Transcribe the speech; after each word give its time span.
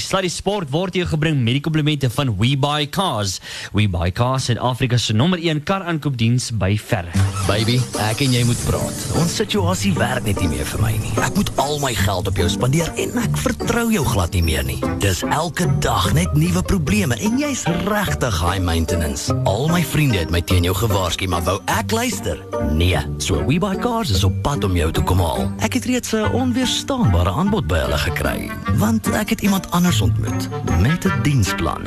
Sluddy 0.00 0.30
Sport 0.32 0.70
word 0.72 0.96
jou 0.96 1.04
gebring 1.06 1.42
met 1.44 1.58
die 1.58 1.62
komplimente 1.64 2.08
van 2.10 2.32
WeBuyCars. 2.38 3.36
WeBuyCars 3.76 4.48
is 4.54 4.58
Afrika 4.58 4.96
se 4.96 5.12
nommer 5.12 5.38
1 5.38 5.62
kar 5.68 5.84
aankoopdiens 5.84 6.50
by 6.56 6.72
verre. 6.80 7.12
Baby, 7.46 7.76
ek 8.06 8.22
en 8.24 8.32
jy 8.32 8.42
moet 8.48 8.60
praat. 8.64 9.02
Ons 9.20 9.34
situasie 9.40 9.92
werk 9.98 10.24
net 10.24 10.40
nie 10.40 10.48
meer 10.52 10.68
vir 10.72 10.82
my 10.82 10.92
nie. 11.02 11.12
Ek 11.20 11.36
moet 11.36 11.50
al 11.60 11.76
my 11.82 11.92
geld 11.98 12.30
op 12.30 12.40
jou 12.40 12.48
spandeer 12.50 12.88
en 13.04 13.20
ek 13.20 13.36
vertrou 13.44 13.86
jou 13.92 14.04
glad 14.08 14.36
nie 14.38 14.44
meer 14.46 14.64
nie. 14.66 14.78
Dis 15.02 15.22
elke 15.28 15.66
dag 15.84 16.08
net 16.16 16.32
nuwe 16.38 16.62
probleme 16.64 17.18
en 17.20 17.38
jy's 17.40 17.66
regtig 17.90 18.40
high 18.40 18.62
maintenance. 18.64 19.34
Al 19.50 19.68
my 19.72 19.82
vriende 19.92 20.22
het 20.22 20.32
my 20.32 20.40
teen 20.40 20.64
jou 20.68 20.74
gewaarsku, 20.80 21.28
maar 21.28 21.44
wou 21.48 21.58
ek 21.68 21.92
luister? 21.92 22.40
Nee. 22.72 23.00
So 23.20 23.42
WeBuyCars 23.44 24.14
is 24.16 24.24
op 24.24 24.40
pad 24.42 24.64
om 24.64 24.76
jou 24.76 24.88
te 24.94 25.02
kom 25.04 25.20
haal. 25.20 25.50
Ek 25.60 25.76
het 25.76 25.84
reeds 25.90 26.14
'n 26.14 26.32
onweerstaanbare 26.32 27.30
aanbod 27.30 27.66
by 27.66 27.84
hulle 27.84 27.98
gekry, 27.98 28.50
want 28.78 29.06
ek 29.12 29.36
het 29.36 29.40
iemand 29.40 29.70
anders 29.70 29.89
ontmoet 29.98 30.48
met 30.80 31.04
'n 31.04 31.12
diensplan. 31.22 31.82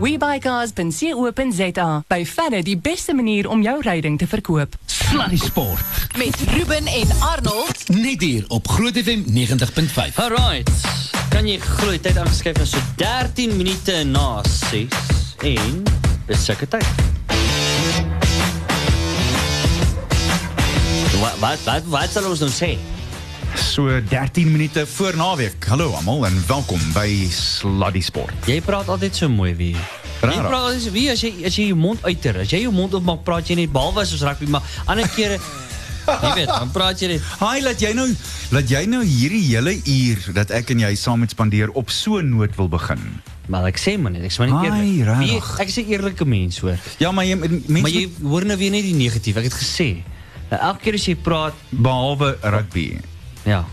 WeBuyCars.co.za. 0.00 2.02
By 2.06 2.26
verre 2.26 2.62
die 2.62 2.76
beste 2.76 3.14
manier 3.14 3.48
om 3.48 3.62
jou 3.62 3.80
ryding 3.80 4.18
te 4.18 4.26
verkoop. 4.26 4.74
Sluddy 4.86 5.36
Sport. 5.36 5.80
Met 6.16 6.36
Ruben 6.56 6.86
en 6.86 7.08
Arnold. 7.20 7.88
Net 7.88 8.20
hier 8.20 8.44
op 8.48 8.68
Groot 8.68 8.98
FM 8.98 9.22
90.5. 9.26 10.14
Alright. 10.14 10.70
Kan 11.28 11.44
die 11.44 11.60
tyd 12.00 12.18
aangeskuif 12.18 12.56
na 12.56 12.64
so 12.64 12.78
13 12.96 13.56
minute 13.56 14.04
na 14.04 14.42
6 14.42 14.86
en 15.38 15.82
dis 16.26 16.44
sulke 16.44 16.68
tyd. 16.68 16.86
Wat 21.20 21.38
wat 21.38 21.58
wat 21.64 21.82
wat 21.88 22.10
sal 22.12 22.28
ons 22.28 22.44
nou 22.44 22.50
sê? 22.50 22.93
So 23.54 24.00
13 24.08 24.52
minute 24.52 24.86
voor 24.86 25.16
naweek. 25.16 25.64
Hallo 25.66 25.92
almal 25.92 26.26
en 26.26 26.42
welkom 26.46 26.80
by 26.92 27.26
Sluddy 27.30 28.00
Sport. 28.00 28.32
Jy 28.46 28.60
praat 28.64 28.88
altyd 28.88 29.16
so 29.16 29.28
mooi 29.28 29.54
wie. 29.58 29.74
Jy 30.24 30.38
praat 30.46 30.78
so 30.82 30.90
wie 30.94 31.06
as 31.12 31.20
jy 31.22 31.30
as 31.46 31.56
jy 31.58 31.68
jou 31.70 31.78
mond 31.78 32.02
uiter, 32.06 32.38
as 32.44 32.50
jy 32.54 32.62
jou 32.64 32.72
mond 32.74 32.94
oopmaak, 32.96 33.22
praat 33.26 33.50
jy 33.50 33.56
net 33.62 33.72
behalwe 33.74 34.02
as 34.04 34.12
ons 34.16 34.24
rugby, 34.26 34.48
maar 34.50 34.64
ander 34.90 35.08
kere 35.14 35.38
jy 36.24 36.32
weet, 36.36 36.50
dan 36.50 36.70
praat 36.74 37.00
jy 37.00 37.14
net 37.14 37.28
Haai, 37.40 37.60
laat 37.64 37.80
jy 37.82 37.92
nou 37.96 38.06
laat 38.54 38.70
jy 38.72 38.82
nou 38.90 39.02
hierdie 39.06 39.42
hele 39.50 39.74
uur 39.78 40.26
dat 40.36 40.50
ek 40.54 40.74
en 40.74 40.82
jy 40.86 40.92
saam 41.00 41.22
met 41.24 41.32
spandeer 41.34 41.72
op 41.78 41.92
so 41.92 42.18
'n 42.20 42.28
noot 42.34 42.56
wil 42.60 42.68
begin. 42.68 43.00
maar 43.48 43.66
ek 43.70 43.78
sê 43.80 43.96
maar 44.00 44.12
net, 44.12 44.24
ek 44.24 44.32
sê 44.32 44.44
maar 44.44 44.52
net 44.52 44.72
Ai, 44.72 44.80
eerlik. 44.80 44.84
Wie, 44.84 45.04
rarig. 45.04 45.54
ek 45.60 45.68
is 45.68 45.78
'n 45.78 45.88
eerlike 45.92 46.24
mens 46.24 46.58
hoor. 46.60 46.78
Ja, 46.98 47.12
maar 47.12 47.24
jy 47.24 47.36
mense 47.38 47.80
Maar 47.80 47.90
jy 47.90 48.08
hoor 48.22 48.44
nou 48.44 48.56
weer 48.58 48.70
net 48.70 48.82
die 48.82 48.94
negatief. 48.96 49.36
Ek 49.36 49.44
het 49.50 49.56
gesê, 49.56 50.02
nou, 50.50 50.60
elke 50.60 50.80
keer 50.82 50.94
as 50.94 51.04
jy 51.06 51.14
praat, 51.16 51.54
behalwe 51.70 52.36
rugby. 52.42 53.00
Ja. 53.44 53.64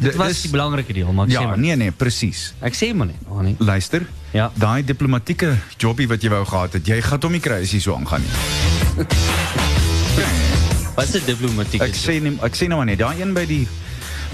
Dit 0.00 0.16
was 0.16 0.30
is- 0.30 0.40
die 0.42 0.50
belangrike 0.50 0.92
deel, 0.92 1.12
maar 1.12 1.28
Ja, 1.28 1.42
maar. 1.46 1.58
nee 1.58 1.76
nee, 1.76 1.90
presies. 1.90 2.54
Ek 2.60 2.74
sê 2.74 2.94
maar 2.94 3.06
net, 3.06 3.16
nee. 3.42 3.54
Luister. 3.58 4.06
Ja. 4.32 4.50
Daai 4.54 4.84
diplomatieke 4.84 5.56
jobbie 5.76 6.08
wat 6.08 6.22
jy 6.22 6.28
wou 6.32 6.44
gehad 6.46 6.72
het, 6.72 6.86
jy 6.86 7.00
gaan 7.02 7.20
hom 7.22 7.32
nie 7.32 7.40
kry 7.40 7.60
as 7.62 7.70
jy 7.72 7.78
so 7.80 7.94
aangaan 7.94 8.20
nie. 8.24 9.06
Wat 10.96 11.14
is 11.14 11.24
diplomatiek? 11.24 11.82
Ek 11.84 11.94
sê 11.94 12.16
nie, 12.24 12.38
ek 12.40 12.54
sê 12.56 12.66
nou 12.70 12.78
maar 12.80 12.86
net, 12.88 12.98
daai 12.98 13.20
een 13.20 13.34
by 13.36 13.44
die 13.46 13.66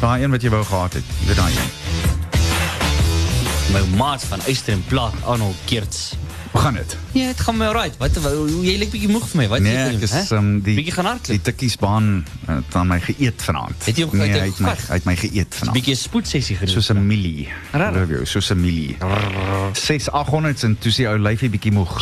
daai 0.01 0.23
een 0.23 0.31
wat 0.31 0.43
jy 0.43 0.51
wou 0.51 0.63
gehad 0.65 0.93
het. 0.99 1.05
Dit 1.27 1.37
daai 1.37 1.53
een. 1.53 1.71
my 3.73 3.83
maat 3.97 4.25
van 4.29 4.41
Eyster 4.47 4.73
en 4.77 4.85
Plat, 4.89 5.15
Arnold 5.25 5.57
Keerts. 5.65 6.13
Hoe 6.53 6.61
gaan 6.61 6.75
dit? 6.75 6.97
Ja, 7.13 7.27
dit 7.27 7.41
gaan 7.41 7.57
my 7.57 7.65
alright. 7.67 7.97
Wat 7.99 8.17
hoe- 8.17 8.65
jy 8.65 8.79
lyk 8.79 8.91
bietjie 8.93 9.09
moeg 9.09 9.29
vir 9.29 9.37
my. 9.41 9.49
Wat 9.49 9.61
Nee, 9.61 9.77
ek 9.77 9.91
doen, 9.91 10.01
is 10.03 10.31
um, 10.31 10.61
die 10.61 10.75
bietjie 10.77 10.93
gaan 10.93 11.19
die 11.23 11.41
tikkiesbaan 11.41 12.25
uh, 12.49 12.55
het 12.55 12.75
aan 12.77 12.87
my 12.87 13.01
geëet 13.01 13.43
vanaand. 13.43 13.85
Het 13.85 13.97
jy 13.97 14.05
hom- 14.05 14.17
nee, 14.19 14.29
het 14.29 14.41
hy 14.41 14.47
het 14.47 14.59
my 14.61 14.69
gevat? 14.71 14.89
hy 14.89 14.95
het 14.95 15.05
my 15.05 15.17
geëet 15.17 15.55
vanaand. 15.55 15.77
Bietjie 15.77 15.95
'n 15.95 15.97
spoedsessie 15.97 16.57
gedoen. 16.57 16.75
soos 16.75 16.91
'n 16.93 17.07
milie. 17.07 17.49
Rarig. 17.73 18.01
Love 18.01 18.13
you, 18.13 18.27
soos 18.27 18.51
'n 18.51 18.61
milie. 18.61 18.97
6 19.73 20.11
800 20.11 20.63
en 20.63 20.77
toe 20.79 20.93
sê 20.93 21.07
ou 21.09 21.19
lyfie 21.19 21.49
bietjie 21.49 21.73
moeg. 21.73 22.01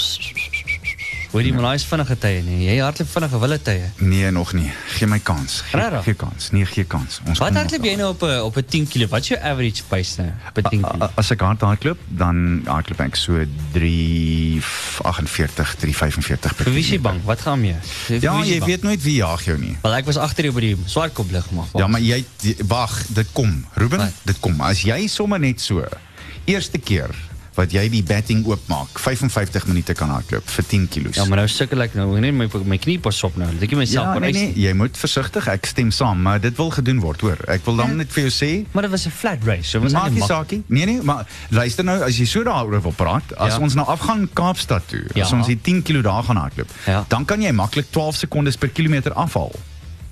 Hoor 1.30 1.42
jy 1.46 1.52
maar 1.54 1.62
daai 1.62 1.74
is 1.78 1.84
vinnige 1.86 2.16
tye 2.18 2.40
nie. 2.42 2.64
Jy 2.66 2.80
hardloop 2.82 3.06
vinnige 3.08 3.38
wille 3.38 3.58
tye. 3.62 3.90
Nee, 4.02 4.30
nog 4.34 4.50
nie. 4.52 4.66
Gee 4.96 5.06
my 5.06 5.18
kans. 5.22 5.60
Gee, 5.70 5.78
Rarig. 5.80 6.02
gee 6.04 6.14
kans. 6.14 6.50
Nee, 6.50 6.64
gee 6.66 6.84
kans. 6.84 7.20
Ons 7.26 7.38
Wat 7.38 7.54
hardloop 7.54 7.84
jy 7.84 7.94
nou 7.96 8.08
op 8.10 8.22
'n 8.22 8.40
op 8.42 8.56
'n 8.56 8.64
10 8.66 8.88
km? 8.88 9.08
Wat 9.08 9.20
is 9.22 9.28
jou 9.28 9.40
average 9.40 9.82
pace 9.88 10.20
nou 10.20 10.30
op 10.48 10.56
'n 10.58 10.62
10 10.70 10.84
A- 10.84 10.88
km? 10.88 11.02
As 11.14 11.30
ek 11.30 11.40
hard 11.40 11.60
hardloop, 11.60 11.98
dan 12.08 12.62
hardloop 12.66 13.00
ek 13.00 13.14
so 13.16 13.32
348, 13.72 15.74
345 15.78 16.54
per 16.56 16.70
wie 16.72 16.80
is 16.82 16.88
jy 16.90 17.00
bang? 17.00 17.20
Wat 17.24 17.40
gaan 17.40 17.60
mee? 17.60 17.76
Ja, 18.20 18.42
jy 18.44 18.60
weet 18.64 18.82
nooit 18.82 19.02
wie 19.02 19.14
jaag 19.20 19.44
jou 19.44 19.58
nie. 19.58 19.76
Wel 19.82 19.94
ek 19.94 20.04
was 20.10 20.16
agter 20.16 20.44
jou 20.48 20.54
by 20.54 20.60
die 20.60 20.76
swartkop 20.86 21.30
lig 21.30 21.50
maar. 21.50 21.66
Ja, 21.74 21.86
maar 21.86 22.00
jy 22.00 22.24
wag, 22.66 23.02
dit 23.08 23.26
kom. 23.32 23.64
Ruben, 23.74 23.98
Wat? 23.98 24.12
dit 24.24 24.40
kom. 24.40 24.60
As 24.60 24.82
jy 24.82 25.06
sommer 25.06 25.38
net 25.40 25.60
so 25.60 25.84
eerste 26.44 26.78
keer 26.78 27.10
wat 27.54 27.72
jy 27.72 27.88
die 27.88 28.02
batting 28.02 28.44
oopmaak, 28.46 28.98
55 28.98 29.66
minute 29.66 29.94
kan 29.94 30.08
hardloop 30.08 30.48
vir 30.48 30.64
10 30.64 30.88
kilos. 30.88 31.14
Ja, 31.16 31.24
maar 31.24 31.36
nou 31.42 31.48
sukkel 31.48 31.80
ek 31.82 31.94
nou. 31.94 32.18
Net 32.20 32.32
my 32.34 32.48
my 32.64 32.78
knie 32.78 32.98
pas 32.98 33.22
op 33.24 33.36
nou. 33.36 33.48
Ek 33.60 33.70
nie 33.70 33.76
myself 33.78 34.14
Ja, 34.14 34.18
nee, 34.18 34.32
nee, 34.32 34.52
jy 34.56 34.72
moet 34.74 34.96
versigtig. 34.96 35.46
Ek 35.48 35.66
stem 35.66 35.90
saam, 35.90 36.22
maar 36.22 36.40
dit 36.40 36.56
wil 36.56 36.70
gedoen 36.70 37.00
word, 37.00 37.20
hoor. 37.20 37.38
Ek 37.48 37.64
wil 37.64 37.76
dan 37.76 37.88
Ja. 37.88 37.94
net 37.94 38.12
vir 38.12 38.28
jou 38.28 38.32
sê, 38.32 38.66
Maar 38.72 38.82
dit 38.82 38.90
was 38.90 39.06
'n 39.06 39.10
flat 39.10 39.38
race. 39.44 39.68
So 39.70 39.80
was 39.80 39.92
maak 39.92 40.10
nie 40.12 40.22
saakie. 40.22 40.62
Nee 40.68 40.84
nee, 40.86 41.02
maar 41.02 41.26
luister 41.50 41.84
nou, 41.84 42.00
as 42.02 42.18
jy 42.18 42.24
so 42.26 42.42
daaroor 42.42 42.82
wil 42.82 42.92
praat, 42.96 43.34
as 43.36 43.54
Ja. 43.54 43.60
ons 43.60 43.74
nou 43.74 43.86
afgaan 43.86 44.28
Kaapstad 44.32 44.82
toe, 44.88 45.04
as 45.14 45.30
Ja. 45.30 45.36
ons 45.36 45.46
die 45.46 45.58
10 45.60 45.82
km 45.82 46.02
daar 46.02 46.22
gaan 46.22 46.36
hardloop, 46.36 46.68
Ja. 46.86 47.04
dan 47.08 47.24
kan 47.24 47.40
jy 47.42 47.50
maklik 47.52 47.86
12 47.90 48.16
sekondes 48.16 48.56
per 48.56 48.68
kilometer 48.68 49.12
afhaal. 49.12 49.52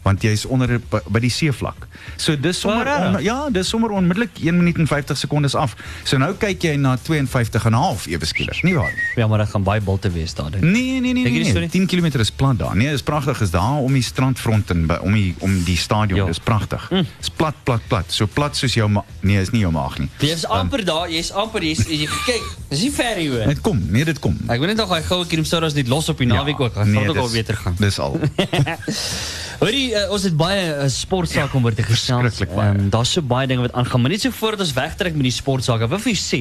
Want 0.09 0.25
jy's 0.25 0.47
onder 0.49 0.79
by, 0.89 1.21
die 1.21 1.33
seevlak. 1.33 1.85
So 2.17 2.37
dis 2.41 2.61
sommer 2.63 2.89
on, 2.89 3.19
ja, 3.25 3.37
dis 3.53 3.69
sommer 3.69 3.93
onmiddellik 3.93 4.39
1 4.41 4.57
minuut 4.57 4.79
en 4.81 4.89
50 4.89 5.19
sekondes 5.21 5.57
af. 5.59 5.75
So 6.09 6.17
nou 6.21 6.31
kyk 6.41 6.65
jy 6.65 6.77
na 6.81 6.95
52 6.97 7.67
en 7.69 7.77
'n 7.77 7.83
half 7.83 8.07
ewe 8.09 8.27
skielik. 8.27 8.63
Nie 8.65 8.75
waar 8.75 8.93
nie. 8.95 9.05
Ja, 9.21 9.27
maar 9.27 9.39
dit 9.45 9.51
gaan 9.53 9.63
baie 9.63 9.81
bulte 9.81 10.11
wees 10.11 10.35
daar. 10.35 10.55
ek. 10.55 10.61
Nee, 10.61 11.01
nee, 11.01 11.13
nee, 11.13 11.13
Dink 11.13 11.17
jy 11.17 11.23
nee, 11.23 11.45
die 11.45 11.53
nee. 11.53 11.69
storie? 11.69 11.69
10 11.69 11.87
km 11.87 12.19
is 12.19 12.31
plat 12.31 12.59
daar. 12.59 12.77
Nee, 12.77 12.93
is 12.93 13.03
pragtig 13.03 13.41
is 13.41 13.51
daar 13.51 13.83
om 13.85 13.93
die 13.93 14.03
strandfront 14.03 14.71
en 14.71 15.01
om 15.01 15.13
die 15.13 15.35
om 15.39 15.63
die 15.65 15.77
stadion. 15.77 16.19
Ja. 16.19 16.27
Dis 16.27 16.39
pragtig. 16.39 16.89
Dis 17.19 17.31
plat, 17.31 17.55
plat, 17.63 17.81
plat. 17.89 18.13
So 18.13 18.27
plat 18.27 18.57
soos 18.57 18.75
jou 18.75 19.03
nee, 19.21 19.41
is 19.41 19.51
nie 19.51 19.61
jou 19.61 19.73
maag 19.73 19.99
nie. 19.99 20.09
Jy's 20.19 20.47
amper 20.47 20.85
daar, 20.85 21.11
jy's 21.11 21.31
amper 21.33 21.63
jy's 21.63 21.85
jy 21.87 22.09
kyk. 22.25 22.57
Dis 22.69 22.81
nie 22.81 22.93
ver 22.93 23.17
hier 23.17 23.31
hoor. 23.31 23.47
Dit 23.47 23.61
kom, 23.61 23.83
nee, 23.91 24.05
dit 24.05 24.19
kom. 24.19 24.37
Ek 24.49 24.61
weet 24.61 24.75
net 24.75 24.77
nog 24.77 24.93
hy 24.95 25.03
goue 25.03 25.27
kilometers 25.27 25.75
net 25.75 25.89
los 25.89 26.09
op 26.09 26.19
die 26.19 26.27
naweek 26.27 26.61
ook. 26.61 26.75
Gaan 26.75 26.91
nee, 26.93 27.09
ook 27.09 27.17
al 27.17 27.31
beter 27.31 27.57
gaan. 27.57 27.77
Dis 27.79 27.99
al. 27.99 28.21
Hoorie, 29.59 29.89
uh, 29.91 30.05
ons 30.15 30.23
het 30.23 30.37
baie 30.39 30.67
uh, 30.71 30.85
sportsaak 30.93 31.55
om 31.59 31.65
oor 31.67 31.75
te 31.75 31.83
gesels. 31.83 32.37
Ehm, 32.47 32.85
Daar's 32.95 33.11
so 33.17 33.23
baie 33.27 33.49
dinge 33.51 33.65
wat 33.67 33.73
aangaan, 33.75 34.05
maar 34.05 34.13
net 34.15 34.23
so 34.23 34.31
voordat 34.31 34.61
ons 34.63 34.73
wegtrek 34.77 35.17
met 35.19 35.27
die 35.27 35.35
sportsaak, 35.35 35.83
wil 35.91 35.99
vir 36.05 36.15
sê 36.19 36.41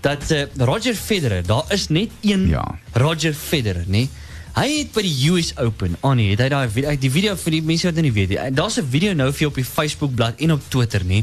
dat 0.00 0.24
uh, 0.32 0.46
Roger 0.64 0.96
Federer, 0.96 1.42
daar 1.44 1.68
is 1.76 1.88
net 1.92 2.14
een 2.24 2.46
Ja. 2.48 2.64
Roger 2.96 3.34
Federer, 3.36 3.84
nê? 3.92 4.06
Hy 4.56 4.64
het 4.78 4.94
by 4.96 5.02
die 5.04 5.28
US 5.34 5.50
Open, 5.60 5.98
Annie, 6.00 6.30
het 6.32 6.40
hy 6.40 6.48
daai 6.48 6.68
video, 6.72 6.94
die 6.96 7.10
video 7.12 7.34
vir 7.36 7.56
die 7.58 7.60
mense 7.68 7.90
wat 7.90 7.98
dit 7.98 8.06
nie 8.06 8.12
weet. 8.16 8.32
Daar's 8.56 8.78
'n 8.80 8.88
video 8.88 9.12
nou 9.12 9.28
vir 9.32 9.40
jou 9.44 9.50
op 9.50 9.58
die 9.60 9.64
Facebook 9.68 10.14
bladsy 10.16 10.44
en 10.48 10.52
op 10.56 10.62
Twitter, 10.72 11.04
nê. 11.04 11.20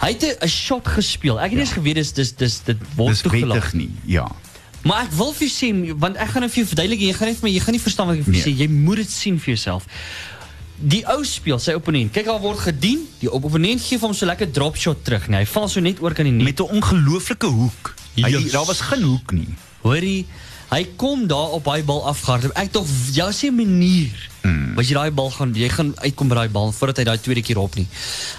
Hy 0.00 0.08
het 0.16 0.24
'n- 0.40 0.48
shot 0.48 0.88
gespeel. 0.88 1.36
Ek 1.38 1.50
het 1.50 1.52
nie 1.52 1.66
eens 1.68 1.72
geweet 1.76 1.94
dis 2.00 2.12
dis 2.12 2.32
dis 2.32 2.60
dit 2.64 2.76
word 2.96 3.22
toegelaat. 3.22 3.72
nie. 3.74 3.90
Ja. 4.06 4.26
Maar 4.84 5.02
ek 5.04 5.12
wil 5.12 5.32
vir 5.32 5.48
jou 5.48 5.52
sê 5.52 5.98
want 5.98 6.16
ek 6.16 6.28
gaan 6.28 6.40
nou 6.42 6.50
vir 6.50 6.64
jou 6.64 6.66
verduidelik 6.66 7.00
jy 7.00 7.12
gaan 7.12 7.28
net 7.28 7.36
vir 7.38 7.48
my 7.48 7.54
jy 7.54 7.60
gaan 7.60 7.72
nie 7.74 7.80
verstaan 7.80 8.06
wat 8.06 8.16
ek 8.16 8.24
vir 8.24 8.34
jou 8.34 8.44
Nee. 8.44 8.54
sê 8.54 8.58
jy 8.58 8.68
moet 8.68 8.96
dit 8.96 9.10
sien 9.10 9.38
vir 9.38 9.54
jouself. 9.54 9.84
Die 10.76 11.02
ou 11.06 11.22
speel 11.24 11.58
sy 11.58 11.72
opponent. 11.78 12.12
Kyk 12.12 12.24
daar 12.26 12.40
word 12.40 12.58
gedien. 12.58 13.08
Die 13.20 13.30
op- 13.30 13.44
opponent 13.44 13.80
gee 13.82 13.98
hom 13.98 14.14
so 14.14 14.26
lekker 14.26 14.50
drop 14.50 14.76
shot 14.76 15.04
terug, 15.04 15.28
nee. 15.28 15.38
Hy 15.40 15.46
val 15.46 15.68
so 15.68 15.80
net 15.80 16.00
oor 16.02 16.12
kan 16.14 16.24
die 16.24 16.32
net. 16.32 16.44
Met 16.44 16.60
'n 16.60 16.74
ongelooflike 16.80 17.46
hoek. 17.46 17.94
Hy, 18.16 18.28
Yes. 18.30 18.50
daar 18.52 18.64
was 18.66 18.80
geen 18.80 19.02
hoek 19.02 19.32
nie. 19.32 19.48
Hoorie, 19.82 20.26
hy 20.70 20.86
kom 20.96 21.26
daar 21.26 21.50
op 21.50 21.64
daai 21.64 21.82
bal 21.84 22.06
afgehardloop. 22.06 22.52
Ek 22.56 22.72
tog 22.72 22.86
jy 23.12 23.30
sê 23.32 23.50
manier. 23.54 24.10
Mm. 24.42 24.74
Wat 24.74 24.86
jy 24.88 24.94
daai 24.94 25.10
bal 25.10 25.30
gaan 25.30 25.54
jy 25.54 25.68
gaan 25.68 25.94
uitkom 25.96 26.28
by 26.28 26.34
daai 26.34 26.48
bal 26.48 26.72
voordat 26.72 26.96
hy 26.96 27.04
daai 27.04 27.18
tweede 27.18 27.42
keer 27.42 27.58
op 27.58 27.74
nie. 27.74 27.86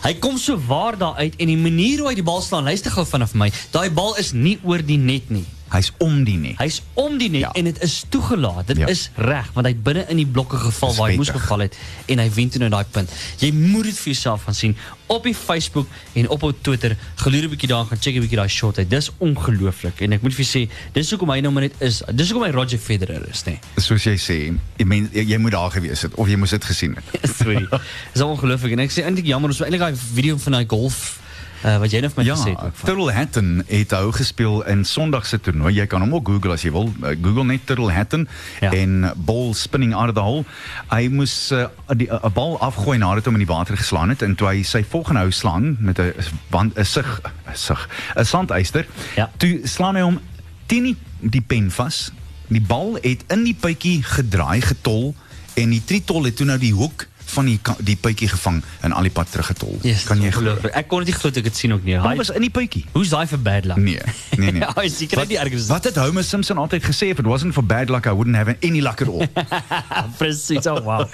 Hy 0.03 0.13
kom 0.19 0.37
so 0.37 0.57
waar 0.67 0.97
daar 0.97 1.15
uit 1.15 1.33
en 1.37 1.47
die 1.47 1.57
manier 1.57 1.99
hoe 1.99 2.09
hy 2.09 2.15
die 2.15 2.23
bal 2.23 2.41
slaan, 2.41 2.63
luister 2.63 2.91
gou 2.91 3.05
vanaf 3.05 3.33
my. 3.33 3.51
Daai 3.71 3.89
bal 3.89 4.15
is 4.17 4.31
nie 4.33 4.59
oor 4.63 4.81
die 4.85 4.97
net 4.97 5.29
nie. 5.29 5.45
Hy's 5.73 5.89
om 5.97 6.23
die 6.23 6.37
net. 6.37 6.57
Hy's 6.61 6.81
om 6.93 7.17
die 7.17 7.31
Ja. 7.39 7.49
en 7.57 7.63
dit 7.63 7.81
is 7.81 8.03
toegelaat. 8.09 8.67
Dit 8.67 8.77
Ja. 8.77 8.87
is 8.87 9.09
reg 9.15 9.49
want 9.53 9.65
hy 9.65 9.71
het 9.73 9.83
binne 9.83 10.05
in 10.09 10.17
die 10.17 10.25
blokke 10.25 10.57
geval 10.57 10.93
waar 10.95 11.09
hy 11.09 11.15
moes 11.15 11.29
geval 11.33 11.59
het 11.65 11.77
en 12.05 12.19
hy 12.19 12.29
wen 12.33 12.49
toe 12.49 12.59
nou 12.59 12.69
daai 12.69 12.85
punt. 12.91 13.09
Jy 13.39 13.51
moet 13.51 13.83
dit 13.83 13.97
vir 13.97 14.13
jouself 14.13 14.43
gaan 14.43 14.53
sien 14.55 14.75
op 15.07 15.23
die 15.23 15.33
Facebook 15.35 15.87
en 16.13 16.29
op 16.29 16.43
op 16.43 16.55
Twitter. 16.63 16.95
Geloer 17.15 17.43
'n 17.43 17.49
bietjie 17.49 17.67
daar 17.67 17.85
gaan 17.85 17.97
check 17.99 18.15
'n 18.15 18.19
bietjie 18.21 18.37
daai 18.37 18.47
shot 18.49 18.77
uit. 18.77 18.89
Dis 18.89 19.09
ongelooflik 19.17 20.01
en 20.01 20.11
ek 20.13 20.21
moet 20.21 20.33
vir 20.33 20.45
sê, 20.45 20.69
dis 20.93 21.09
hoekom 21.09 21.29
hy 21.29 21.39
nou 21.39 21.51
maar 21.53 21.63
net 21.63 21.73
is. 21.79 22.01
Dis 22.13 22.29
hoekom 22.31 22.47
hy 22.47 22.53
Roger 22.53 22.77
Federer 22.79 23.27
is, 23.29 23.43
nee. 23.45 23.59
Soos 23.77 24.03
jy 24.03 24.15
sê, 24.17 24.53
jy, 24.77 24.85
men, 24.85 25.09
jy, 25.13 25.37
moet 25.37 25.51
daar 25.51 25.71
gewees 25.71 26.01
het 26.01 26.13
of 26.15 26.27
jy 26.27 26.35
moes 26.35 26.49
dit 26.49 26.63
gesien 26.63 26.95
het. 26.95 27.29
Sorry. 27.37 27.67
Dis 28.13 28.21
ongelooflik 28.21 28.71
en 28.71 28.79
ek 28.79 28.91
sê 28.91 29.03
eintlik 29.03 29.25
jammer 29.25 29.49
ons 29.49 29.59
eintlik 29.61 29.79
daai 29.79 29.95
video 30.13 30.37
van 30.37 30.51
daai 30.53 30.65
golf 30.67 31.19
Uh, 31.63 31.77
wat 31.79 31.91
nou 31.91 32.09
vir 32.11 32.11
my 32.17 32.23
Ja, 32.27 32.35
gesê 32.35 32.49
het. 32.49 32.59
ook 32.59 32.75
van. 32.75 32.85
Turtle 32.89 33.11
Hatton 33.13 33.63
het 33.67 33.91
hou 33.91 34.11
gespeel 34.11 34.65
in 34.67 34.83
Sondag 34.85 35.25
se 35.25 35.39
toernooi. 35.39 35.73
Jy 35.73 35.85
kan 35.87 36.01
hom 36.01 36.13
ook 36.13 36.27
Google 36.27 36.51
as 36.51 36.61
jy 36.61 36.71
wil. 36.71 36.91
Uh, 37.01 37.13
Google 37.21 37.43
net 37.45 37.65
Turtle 37.65 37.91
Hatton 37.91 38.27
Ja. 38.61 38.71
en 38.71 39.11
ball 39.15 39.53
spinning 39.53 39.93
out 39.95 40.09
of 40.09 40.15
the 40.15 40.21
hole. 40.21 40.43
Hy 40.91 41.07
moes 41.07 41.51
uh, 41.51 41.65
die 41.95 42.09
'n 42.11 42.33
bal 42.33 42.59
afgooi 42.59 42.97
nadat 42.97 43.25
hom 43.25 43.33
in 43.39 43.45
die 43.45 43.53
water 43.53 43.77
geslaan 43.77 44.09
het 44.09 44.21
en 44.21 44.35
toe 44.35 44.47
hy 44.47 44.63
sy 44.63 44.83
volgende 44.83 45.19
hou 45.19 45.31
slaan 45.31 45.77
met 45.79 45.99
'n 45.99 46.13
wand 46.49 46.77
'n 46.77 46.85
sig 46.85 47.21
'n 47.23 47.55
sig 47.55 47.87
'n 48.17 48.25
sandyster. 48.25 48.85
Ja. 49.15 49.29
Toe 49.37 49.59
slaan 49.63 49.95
hy 49.95 50.01
hom 50.01 50.19
teen 50.65 50.83
die, 50.83 50.97
die 51.19 51.41
pen 51.41 51.71
vas. 51.71 52.11
Die 52.47 52.61
bal 52.61 52.97
het 53.01 53.23
in 53.29 53.43
die 53.43 53.55
puitjie 53.59 54.03
gedraai 54.03 54.61
getol 54.61 55.15
en 55.55 55.69
die 55.69 55.81
tritol 55.85 56.23
het 56.23 56.35
toe 56.35 56.45
nou 56.45 56.57
die 56.57 56.73
hoek 56.73 57.07
van 57.33 57.49
die 57.49 57.59
die 57.83 57.97
puitjie 57.99 58.29
gevang 58.31 58.61
en 58.81 58.95
al 58.95 59.07
die 59.07 59.13
pad 59.13 59.31
teruggetol. 59.33 59.77
Yes, 59.85 60.05
kan 60.09 60.21
jy 60.21 60.31
glo? 60.33 60.55
Ek 60.71 60.87
kon 60.91 61.03
dit 61.03 61.13
nie 61.13 61.17
glo 61.17 61.31
ek 61.33 61.49
dit 61.49 61.57
sien 61.57 61.73
ook 61.75 61.85
nie. 61.87 61.97
Hy 61.99 62.15
was 62.19 62.31
in 62.33 62.45
die 62.45 62.51
puitjie. 62.53 62.85
Hoe's 62.93 63.13
daai 63.13 63.25
vir 63.31 63.41
bad 63.43 63.67
luck? 63.69 63.81
Nee, 63.81 63.99
nee, 64.37 64.55
nee. 64.59 64.69
Hy 64.77 64.85
is 64.89 64.97
seker 65.01 65.25
nie 65.29 65.39
ergens. 65.41 65.67
Wat 65.71 65.87
het 65.89 65.97
Homer 66.01 66.25
Simpson 66.27 66.59
altyd 66.61 66.85
gesê? 66.85 67.09
If 67.13 67.21
it 67.23 67.29
wasn't 67.29 67.55
for 67.57 67.65
bad 67.65 67.91
luck, 67.93 68.07
I 68.09 68.13
wouldn't 68.15 68.37
have 68.39 68.55
any 68.61 68.81
luck 68.81 69.01
at 69.01 69.09
all. 69.11 69.25
Presies. 70.19 70.67
Oh 70.69 70.79
wow. 70.85 71.07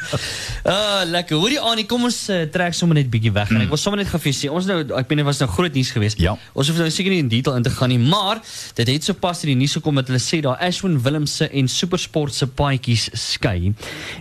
Uh 0.64 1.04
lekker. 1.16 1.38
Hoorie 1.40 1.60
Annie, 1.60 1.86
kom 1.90 2.06
ons 2.10 2.20
uh, 2.34 2.44
trek 2.52 2.76
sommer 2.78 3.00
net 3.00 3.10
bietjie 3.12 3.32
weg 3.36 3.52
en 3.54 3.64
ek 3.64 3.72
wil 3.72 3.82
sommer 3.82 4.02
net 4.02 4.12
gou 4.12 4.22
vir 4.22 4.36
sê, 4.36 4.52
ons 4.54 4.68
nou 4.70 4.80
ek 5.00 5.12
meen 5.12 5.24
dit 5.24 5.28
was 5.28 5.42
nou 5.44 5.50
groot 5.52 5.76
nuus 5.76 5.92
geweest. 5.96 6.22
Ja. 6.22 6.36
Ons 6.54 6.72
hoef 6.72 6.82
nou 6.82 6.90
seker 6.94 7.14
nie 7.14 7.22
in 7.24 7.32
detail 7.32 7.60
in 7.60 7.66
te 7.66 7.74
gaan 7.74 7.92
nie, 7.94 8.00
maar 8.02 8.42
dit 8.78 8.92
het 8.94 9.08
sopas 9.08 9.44
in 9.46 9.54
die 9.54 9.60
nuus 9.64 9.78
gekom 9.80 10.00
dat 10.00 10.12
hulle 10.12 10.22
sê 10.24 10.42
daar 10.46 10.60
Ashwin 10.66 11.00
Willemse 11.06 11.50
en 11.50 11.70
Supersport 11.72 12.36
se 12.36 12.48
paadjies 12.48 13.10
skei. 13.18 13.74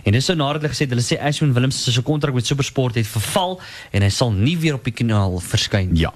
En 0.05 0.15
dis 0.15 0.25
so 0.25 0.37
nadat 0.37 0.63
hulle 0.63 0.73
gesê 0.73 0.87
het 0.87 0.95
hulle 0.95 1.05
sê 1.05 1.19
Ashwin 1.29 1.53
Willemse 1.57 1.88
se 1.91 2.01
kontrak 2.01 2.33
met 2.33 2.45
Supersport 2.45 2.95
het 2.95 3.07
verval 3.07 3.59
en 3.91 4.01
hy 4.01 4.09
sal 4.09 4.31
nie 4.31 4.57
weer 4.57 4.73
op 4.73 4.83
die 4.83 4.93
kanaal 4.93 5.39
verskyn 5.39 5.91
nie. 5.91 6.01
ja. 6.01 6.13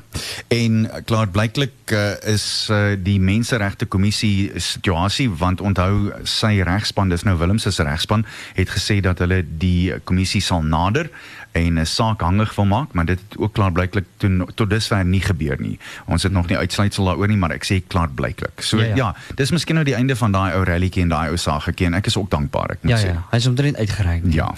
En 0.48 0.90
klaar 1.06 1.28
blyklik 1.28 1.92
uh, 1.92 2.14
is 2.34 2.68
uh, 2.72 2.94
die 2.98 3.20
menseregte 3.20 3.86
kommissie 3.86 4.52
situasie 4.56 5.30
want 5.30 5.62
onthou 5.62 6.12
sy 6.24 6.62
regspan, 6.64 7.10
dis 7.10 7.24
nou 7.24 7.38
Willem 7.38 7.58
se 7.60 7.70
regspan, 7.84 8.26
het 8.56 8.70
gesê 8.70 9.00
dat 9.02 9.20
hulle 9.20 9.44
die 9.58 9.94
kommissie 10.04 10.42
sal 10.42 10.62
nader 10.62 11.10
en 11.54 11.78
'n 11.80 11.86
saak 11.86 12.22
hangig 12.22 12.56
wil 12.56 12.66
maak, 12.66 12.94
maar 12.94 13.06
dit 13.06 13.20
het 13.30 13.38
ook 13.38 13.54
klaar 13.54 13.72
blyklik 13.72 14.06
toe 14.18 14.46
tot 14.56 14.70
dusver 14.70 15.06
nie 15.06 15.22
gebeur 15.22 15.56
nie. 15.62 15.78
Ons 16.08 16.24
het 16.24 16.32
nog 16.32 16.48
nie 16.48 16.58
uitsluitsel 16.58 17.06
daaroor 17.06 17.28
nie, 17.28 17.38
maar 17.38 17.52
ek 17.52 17.64
sê 17.66 17.82
klaar 17.88 18.10
blyklik. 18.10 18.62
So 18.62 18.78
Ja, 18.78 18.86
ja, 18.86 18.96
ja. 18.96 19.16
dis 19.36 19.52
miskien 19.52 19.76
nou 19.76 19.86
die 19.86 19.94
einde 19.96 20.16
van 20.16 20.32
daai 20.32 20.54
ou 20.56 20.64
rallytjie 20.64 21.02
en 21.04 21.10
daai 21.10 21.30
ou 21.30 21.38
saagetjie 21.38 21.86
en 21.86 21.94
ek 21.94 22.06
is 22.08 22.18
ook 22.18 22.30
dankbaar, 22.30 22.72
ek 22.72 22.78
moet 22.84 22.92
Ja 22.92 22.98
sê. 22.98 23.06
ja, 23.14 23.24
hy's 23.32 23.46
omtrent 23.48 23.78
uitgereik. 23.78 24.24
Ja. 24.34 24.50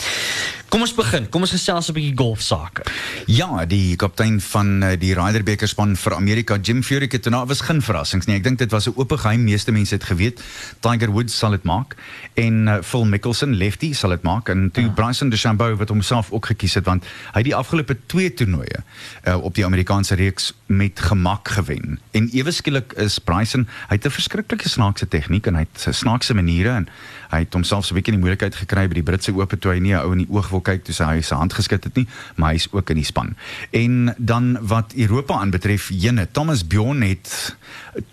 Kom 0.69 0.81
ons 0.81 0.93
begin. 1.05 1.29
Kom 1.29 1.45
ons 1.45 1.53
gesels 1.53 1.89
'n 1.89 1.93
bietjie 1.93 2.17
golf 2.17 2.41
sake. 2.41 2.83
Ja, 3.25 3.65
die 3.65 3.95
kaptein 3.95 4.41
van 4.41 4.83
uh, 4.83 4.93
die 4.99 5.13
Ryder 5.13 5.43
beker 5.43 5.67
span 5.67 5.95
vir 5.95 6.15
Amerika, 6.15 6.57
Jim 6.57 6.83
Furyk 6.83 7.11
het 7.11 7.29
nou 7.29 7.45
was 7.45 7.61
geen 7.61 7.81
verrassings 7.81 8.25
nie. 8.25 8.35
Ek 8.35 8.43
dink 8.43 8.57
dit 8.57 8.71
was 8.71 8.87
'n 8.87 8.93
oop 8.95 9.11
geheim. 9.11 9.43
Meeste 9.43 9.71
mense 9.71 9.93
het 9.93 10.03
geweet 10.03 10.41
Tiger 10.81 11.11
Woods 11.11 11.37
sal 11.37 11.51
dit 11.51 11.63
maak 11.63 11.95
en 12.33 12.67
uh, 12.67 12.81
Phil 12.81 13.05
Mickelson, 13.05 13.53
lefty, 13.53 13.93
sal 13.93 14.09
dit 14.09 14.23
maak 14.23 14.49
en 14.49 14.71
toe 14.71 14.83
ja. 14.83 14.89
Bryson 14.89 15.29
DeChambeau 15.29 15.75
wat 15.75 15.89
homself 15.89 16.31
ook 16.31 16.45
gekies 16.45 16.73
het 16.73 16.85
want 16.85 17.03
hy 17.33 17.43
het 17.43 17.45
die 17.45 17.55
afgelope 17.55 17.97
2 18.05 18.33
toernooie 18.33 18.81
uh, 19.27 19.43
op 19.43 19.55
die 19.55 19.65
Amerikaanse 19.65 20.15
reeks 20.15 20.53
met 20.65 20.99
gemak 20.99 21.47
gewen. 21.47 21.99
En 22.11 22.29
ewe 22.33 22.51
skielik 22.51 22.93
is 22.93 23.19
Bryson, 23.19 23.67
hy 23.89 23.95
het 23.95 24.05
'n 24.05 24.09
verskriklike 24.09 24.69
snaakse 24.69 25.07
tegniek 25.07 25.47
en 25.47 25.55
hy 25.55 25.67
het 25.67 25.95
snaakse 25.95 26.33
maniere 26.33 26.69
en 26.69 26.89
hy 27.29 27.39
het 27.43 27.53
homself 27.53 27.85
so 27.85 27.93
'n 27.93 27.97
bietjie 27.97 28.13
in 28.13 28.19
die 28.19 28.25
moeilikheid 28.25 28.55
gekry 28.55 28.87
by 28.87 28.93
die 28.93 29.03
Britse 29.03 29.33
Ope 29.35 29.57
toe 29.57 29.71
hy 29.71 29.79
nie 29.79 29.93
'n 29.93 29.99
ou 29.99 30.11
in 30.11 30.23
die 30.23 30.29
oog 30.29 30.49
wil 30.49 30.61
kyk 30.61 30.84
toe 30.85 30.95
sy 30.95 31.21
sy 31.21 31.35
hand 31.35 31.53
geskit 31.53 31.83
het 31.83 31.95
nie, 31.99 32.07
maar 32.35 32.55
hy's 32.55 32.67
ook 32.71 32.89
in 32.93 33.01
die 33.01 33.07
span. 33.07 33.35
En 33.71 34.15
dan 34.17 34.57
wat 34.61 34.93
Europa 34.95 35.39
aanbetref, 35.41 35.89
jene 35.89 36.27
Thomas 36.31 36.65
Bjorn 36.67 37.01
het 37.01 37.55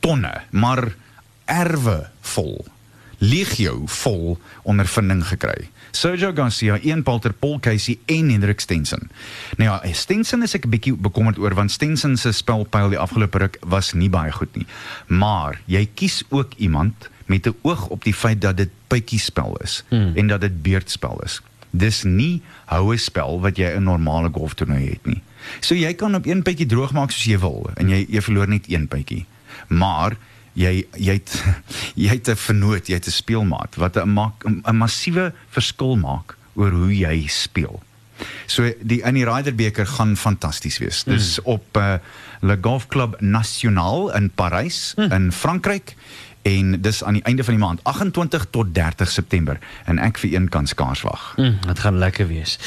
tonne, 0.01 0.43
maar 0.51 0.95
erwe 1.45 2.09
vol 2.21 2.65
legio 3.23 3.85
vol 3.87 4.39
ondervinding 4.67 5.23
gekry. 5.27 5.69
Sergio 5.93 6.33
Garcia, 6.35 6.79
Ian 6.83 7.03
Poulter, 7.03 7.33
Paul 7.33 7.61
Casey 7.61 7.99
en 8.07 8.31
Hendrik 8.31 8.61
Stenson. 8.61 9.11
Nou 9.57 9.69
ja, 9.71 9.93
Stenson 9.93 10.43
is 10.43 10.55
ek 10.55 10.67
'n 10.67 10.71
bietjie 10.71 10.95
bekommerd 10.97 11.39
oor 11.39 11.55
want 11.55 11.71
Stenson 11.71 12.17
se 12.17 12.33
spelpyl 12.33 12.89
die 12.89 12.99
afgelope 12.99 13.39
ruk 13.39 13.57
was 13.61 13.93
nie 13.93 14.11
baie 14.11 14.33
goed 14.33 14.57
nie. 14.57 14.67
Maar 15.07 15.61
jy 15.67 15.89
kies 15.95 16.25
ook 16.29 16.53
iemand 16.57 17.09
met 17.27 17.47
'n 17.47 17.55
oog 17.63 17.87
op 17.89 18.05
die 18.05 18.15
feit 18.15 18.41
dat 18.41 18.57
dit 18.57 18.71
puitjiespel 18.87 19.57
is 19.63 19.85
hmm. 19.89 20.13
en 20.17 20.27
dat 20.27 20.41
dit 20.41 20.63
beurtspel 20.63 21.21
is. 21.25 21.41
Dis 21.73 22.03
nie 22.05 22.43
houe 22.69 22.97
spel 23.01 23.41
wat 23.41 23.57
jy 23.57 23.77
'n 23.77 23.85
normale 23.85 24.31
golftoernooi 24.33 24.89
het 24.91 25.07
nie. 25.07 25.23
So 25.61 25.75
jy 25.75 25.95
kan 25.95 26.15
op 26.15 26.27
een 26.27 26.43
puitjie 26.43 26.67
droog 26.67 26.93
maak 26.93 27.11
soos 27.11 27.25
jy 27.25 27.39
wil 27.39 27.71
en 27.77 27.89
jy 27.89 28.07
jy 28.09 28.21
verloor 28.21 28.49
net 28.49 28.69
een 28.69 28.89
puitjie. 28.89 29.27
Maar 29.69 30.17
jy 30.55 30.87
jy 30.97 31.13
het 31.13 31.45
jy 32.05 32.09
het 32.09 32.29
'n 32.29 32.37
vernoot, 32.37 32.87
jy 32.87 32.95
het 32.95 33.07
'n 33.07 33.11
speelmaat 33.11 33.77
wat 33.77 33.97
'n 33.97 34.13
maak 34.13 34.45
'n 34.45 34.77
massiewe 34.77 35.33
verskil 35.51 35.97
maak 35.97 36.37
oor 36.55 36.71
hoe 36.71 36.93
jy 36.97 37.27
speel. 37.29 37.81
So 38.47 38.71
die 38.81 39.01
in 39.03 39.15
die 39.15 39.25
Ryder 39.25 39.55
beker 39.55 39.87
gaan 39.87 40.17
fantasties 40.17 40.79
wees. 40.79 41.05
Mm. 41.05 41.13
Dis 41.13 41.41
op 41.43 41.77
uh, 41.77 41.95
Le 42.41 42.59
Golf 42.61 42.87
Club 42.89 43.21
National 43.21 44.15
in 44.15 44.31
Parys 44.31 44.95
mm. 44.97 45.13
in 45.13 45.33
Frankryk 45.33 45.97
en 46.43 46.81
dis 46.83 47.05
aan 47.05 47.13
die 47.13 47.23
einde 47.23 47.45
van 47.45 47.55
die 47.55 47.63
maand 47.63 47.81
28 47.85 48.47
tot 48.51 48.75
30 48.75 49.11
September 49.11 49.59
en 49.85 49.99
ek 49.99 50.19
vir 50.19 50.33
een 50.35 50.49
kan 50.49 50.67
skaars 50.67 51.03
wag. 51.03 51.35
Mm, 51.37 51.59
dit 51.67 51.79
gaan 51.79 51.99
lekker 51.99 52.27
wees. 52.27 52.59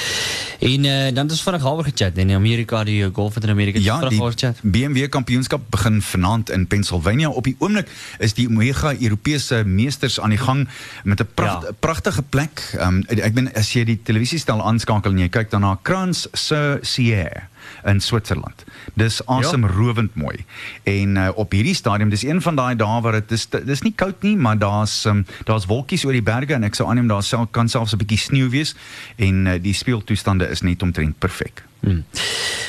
En 0.59 0.83
uh, 0.83 1.13
dan 1.13 1.29
ons 1.29 1.41
vinnig 1.43 1.61
halwe 1.61 1.83
gechat 1.83 2.17
in 2.17 2.31
Amerika 2.31 2.83
die 2.83 3.01
uh, 3.03 3.09
golf 3.13 3.33
het 3.35 3.43
in 3.43 3.49
Amerika 3.49 3.79
Ja, 3.79 3.95
vinnig 3.97 4.09
die 4.09 4.19
halwe 4.19 4.31
gechat. 4.31 4.59
BMW 4.63 5.07
kampioenskap 5.09 5.61
begin 5.69 6.01
vanaand 6.01 6.49
in 6.49 6.67
Pennsylvania. 6.67 7.29
Op 7.29 7.43
die 7.43 7.55
oomblik 7.59 7.89
is 8.19 8.33
die 8.33 8.49
mega 8.49 8.93
Europese 8.99 9.63
meesters 9.65 10.19
aan 10.19 10.29
die 10.29 10.39
gang 10.39 10.67
met 11.03 11.19
'n 11.21 11.27
pracht, 11.33 11.63
Ja. 11.63 11.71
pragtige 11.79 12.21
plek. 12.21 12.75
Um, 12.79 13.03
ek 13.07 13.33
ben 13.33 13.53
as 13.53 13.73
jy 13.73 13.83
die 13.83 13.99
televisiestel 14.03 14.61
aanskakel 14.63 15.11
en 15.11 15.17
jy 15.19 15.29
kyk 15.29 15.49
dan 15.51 15.61
na 15.61 15.77
Krans 15.81 16.27
sur 16.33 16.79
Sierre 16.81 17.47
in 17.85 18.01
Switserland. 18.01 18.63
Dis 18.93 19.21
asemrowend 19.25 20.11
ja. 20.13 20.21
mooi. 20.21 20.45
En 20.83 21.15
uh, 21.15 21.29
op 21.35 21.51
hierdie 21.51 21.75
stadium, 21.75 22.09
dis 22.09 22.23
een 22.23 22.41
van 22.41 22.55
daai 22.55 22.75
dae 22.75 23.01
waar 23.01 23.19
dit 23.19 23.29
dis 23.29 23.47
dis 23.49 23.81
nie 23.85 23.93
koud 23.95 24.21
nie, 24.21 24.35
maar 24.37 24.57
daar's 24.57 25.03
um, 25.05 25.25
daar's 25.43 25.65
wolkies 25.69 26.05
oor 26.05 26.15
die 26.17 26.25
berge 26.25 26.53
en 26.53 26.63
ek 26.63 26.75
sou 26.75 26.89
aanneem 26.89 27.07
daar 27.11 27.23
sal 27.23 27.47
kan 27.47 27.69
selfs 27.69 27.93
'n 27.93 28.01
bietjie 28.01 28.21
sneeu 28.27 28.49
wees 28.49 28.75
en 29.15 29.45
uh, 29.45 29.57
die 29.61 29.73
speeltoestande 29.73 30.49
is 30.49 30.61
net 30.61 30.81
omtrent 30.81 31.19
perfek. 31.19 31.63
Hmm. 31.85 32.03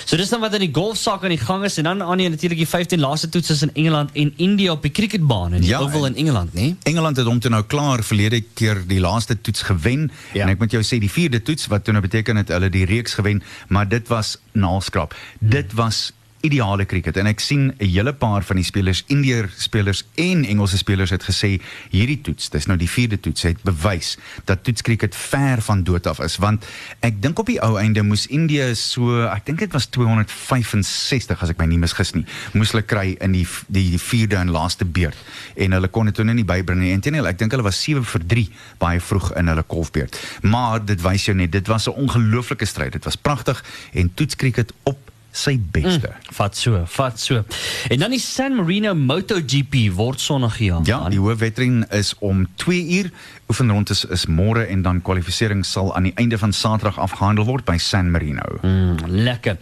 So 0.06 0.14
dis 0.16 0.28
dan 0.30 0.40
wat 0.40 0.54
in 0.54 0.62
die 0.62 0.72
golfsaak 0.74 1.24
aan 1.26 1.32
die 1.34 1.40
gang 1.40 1.64
is 1.66 1.78
en 1.80 1.84
dan 1.88 2.02
aan 2.02 2.20
die 2.20 2.28
natuurlik 2.30 2.58
die 2.62 2.68
15 2.68 3.00
laaste 3.02 3.28
toets 3.28 3.50
is 3.50 3.62
in 3.66 3.72
Engeland 3.74 4.10
en 4.14 4.32
India 4.36 4.72
op 4.76 4.82
die 4.84 4.90
cricketbaan 4.94 5.56
in 5.56 5.60
die 5.64 5.70
Ja, 5.70 5.80
Oval 5.82 6.06
in 6.06 6.14
Engeland, 6.20 6.52
nê? 6.54 6.74
Engeland 6.86 7.16
het 7.16 7.26
hom 7.26 7.40
toe 7.40 7.50
nou 7.50 7.62
klaar 7.66 8.04
verlede 8.06 8.40
keer 8.54 8.84
die 8.86 9.00
laaste 9.00 9.34
toets 9.40 9.62
gewen 9.66 10.10
Ja. 10.32 10.42
en 10.44 10.48
ek 10.54 10.58
moet 10.62 10.70
jou 10.70 10.82
sê 10.84 11.00
die 11.02 11.10
vierde 11.10 11.42
toets 11.42 11.66
wat 11.72 11.84
toe 11.84 11.92
nou 11.96 12.02
beteken 12.04 12.36
het 12.36 12.48
hulle 12.54 12.70
die 12.70 12.84
reeks 12.86 13.14
gewen, 13.18 13.42
maar 13.68 13.88
dit 13.88 14.06
was 14.08 14.36
naalskrap. 14.52 15.14
Dit 15.40 15.72
was 15.74 16.12
ideale 16.46 16.86
cricket 16.88 17.18
en 17.20 17.26
ek 17.30 17.40
sien 17.40 17.72
'n 17.78 17.84
hele 17.84 18.12
paar 18.12 18.44
van 18.44 18.56
die 18.56 18.64
spelers, 18.64 19.04
Indiër 19.06 19.50
spelers 19.56 20.04
en 20.14 20.44
Engelse 20.44 20.78
spelers 20.78 21.10
het 21.10 21.22
gesê 21.22 21.60
hierdie 21.90 22.20
toets, 22.20 22.50
dis 22.50 22.66
nou 22.66 22.78
die 22.78 22.90
vierde 22.90 23.20
toets, 23.20 23.42
het 23.42 23.62
bewys 23.62 24.16
dat 24.44 24.64
toetscricket 24.64 25.14
ver 25.14 25.62
van 25.62 25.82
dood 25.82 26.06
af 26.06 26.20
is 26.20 26.36
want 26.36 26.64
ek 27.00 27.22
dink 27.22 27.38
op 27.38 27.46
die 27.46 27.60
ou 27.60 27.78
einde 27.78 28.02
moes 28.02 28.26
Indië 28.26 28.74
so, 28.74 29.26
ek 29.26 29.46
dink 29.46 29.58
dit 29.58 29.72
was 29.72 29.86
265 29.86 31.42
as 31.42 31.50
ek 31.50 31.58
my 31.58 31.66
nie 31.66 31.78
misgis 31.78 32.14
nie, 32.14 32.24
moes 32.52 32.72
hulle 32.72 32.82
kry 32.82 33.16
in 33.20 33.32
die 33.32 33.46
die, 33.68 33.90
die 33.90 33.98
vierde 33.98 34.36
en 34.36 34.50
laaste 34.50 34.84
beurt 34.84 35.16
en 35.56 35.72
hulle 35.72 35.88
kon 35.88 36.08
dit 36.08 36.14
toe 36.14 36.24
nie 36.24 36.46
bybring 36.46 36.80
nie. 36.80 36.92
Inteendeel, 36.96 37.28
ek 37.30 37.40
dink 37.40 37.54
hulle 37.54 37.66
was 37.66 37.80
7 37.82 38.04
vir 38.06 38.26
3 38.32 38.44
baie 38.82 39.00
vroeg 39.02 39.32
in 39.40 39.50
hulle 39.52 39.64
golfbeurt. 39.68 40.18
Maar 40.46 40.84
dit 40.84 41.02
wys 41.04 41.28
jou 41.28 41.36
net, 41.36 41.52
dit 41.52 41.66
was 41.66 41.88
'n 41.88 41.96
ongelooflike 42.06 42.66
stryd. 42.66 42.92
Dit 42.92 43.04
was 43.04 43.16
pragtig 43.16 43.64
en 43.92 44.14
toetscricket 44.14 44.72
op 44.84 45.05
sy 45.36 45.56
beste. 45.60 46.08
Mm. 46.08 46.34
Vat 46.38 46.56
so, 46.56 46.82
vat 46.96 47.20
so. 47.20 47.42
En 47.92 48.02
dan 48.02 48.14
die 48.14 48.20
San 48.22 48.56
Marino 48.56 48.94
MotoGP 48.94 49.92
word 49.96 50.20
sonnig 50.20 50.56
gejaag. 50.56 50.86
Ja, 50.88 51.02
die 51.12 51.20
hoofwedren 51.20 51.84
is 51.90 52.14
om 52.18 52.46
2 52.62 52.82
uur. 52.98 53.10
Oefenrond 53.48 53.90
is, 53.90 54.04
is 54.04 54.26
môre 54.26 54.66
en 54.66 54.82
dan 54.82 55.02
kwalifisering 55.02 55.64
sal 55.66 55.94
aan 55.94 56.08
die 56.08 56.14
einde 56.18 56.38
van 56.38 56.52
Saterdag 56.52 56.98
afgehandel 56.98 57.46
word 57.46 57.64
by 57.68 57.76
San 57.78 58.10
Marino. 58.10 58.58
Mm, 58.62 58.96
lekker. 59.06 59.58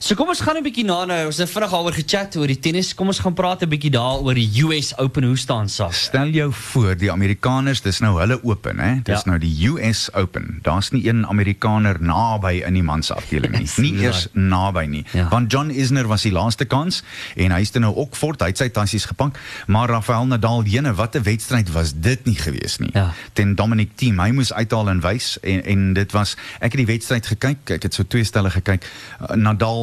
So 0.00 0.16
kom 0.16 0.30
ons 0.32 0.40
gaan 0.40 0.56
'n 0.56 0.62
bietjie 0.64 0.84
na 0.84 1.04
nou. 1.04 1.26
Ons 1.26 1.36
het 1.36 1.50
vinnig 1.50 1.70
daaroor 1.70 1.92
gechat 1.92 2.36
oor 2.36 2.46
die 2.46 2.58
tennis. 2.58 2.94
Kom 2.94 3.06
ons 3.08 3.18
gaan 3.18 3.34
praat 3.34 3.60
'n 3.62 3.68
bietjie 3.68 3.90
daaroor 3.90 4.34
die 4.34 4.48
US 4.64 4.96
Open 4.96 5.24
hoe 5.24 5.36
staan 5.36 5.68
sake. 5.68 5.92
Stel 5.94 6.28
jou 6.28 6.52
voor, 6.52 6.96
die 6.96 7.12
Amerikaners, 7.12 7.80
dis 7.82 7.98
nou 8.00 8.18
hulle 8.18 8.40
open, 8.44 8.78
hè? 8.78 9.02
Dis 9.02 9.22
Ja. 9.24 9.30
nou 9.30 9.38
die 9.38 9.68
US 9.68 10.08
Open. 10.14 10.58
Daar's 10.62 10.90
nie 10.90 11.06
een 11.06 11.26
Amerikaner 11.26 11.96
naby 12.00 12.62
in 12.66 12.72
die 12.74 12.82
mans 12.82 13.10
afdeling 13.12 13.52
nie. 13.52 13.60
Yes, 13.66 13.76
nie 13.76 13.90
right. 13.92 14.02
eers 14.02 14.28
naby 14.32 14.86
nie. 14.86 15.04
Ja. 15.12 15.28
Want 15.28 15.52
John 15.52 15.68
Isner 15.70 16.06
was 16.06 16.22
die 16.22 16.32
laaste 16.32 16.64
kans 16.64 17.02
en 17.36 17.50
hy's 17.50 17.70
dit 17.70 17.82
nou 17.82 17.94
ook 17.96 18.14
fort, 18.16 18.40
hy 18.40 18.46
het 18.46 18.58
sy 18.58 18.68
tassies 18.68 19.04
gepak, 19.04 19.38
maar 19.66 19.88
Rafael 19.88 20.26
Nadal 20.26 20.62
jene, 20.64 20.94
wat 20.94 21.14
'n 21.14 21.22
wedstryd 21.22 21.72
was 21.72 21.92
dit 21.94 22.24
nie 22.24 22.36
gewees 22.36 22.78
nie. 22.78 22.90
Ja. 22.94 23.12
Ten 23.34 23.54
Dominic 23.54 23.90
Thiem, 23.96 24.18
hy 24.18 24.30
moes 24.30 24.52
uithaal 24.52 24.88
en 24.88 25.00
wys 25.00 25.38
en 25.42 25.62
en 25.64 25.92
dit 25.92 26.12
was 26.12 26.36
ek 26.60 26.72
het 26.72 26.86
die 26.86 26.96
wedstryd 26.96 27.26
gekyk, 27.26 27.70
ek 27.70 27.82
het 27.82 27.94
so 27.94 28.02
twee 28.02 28.24
stelle 28.24 28.50
gekyk. 28.50 28.84
Uh, 29.20 29.36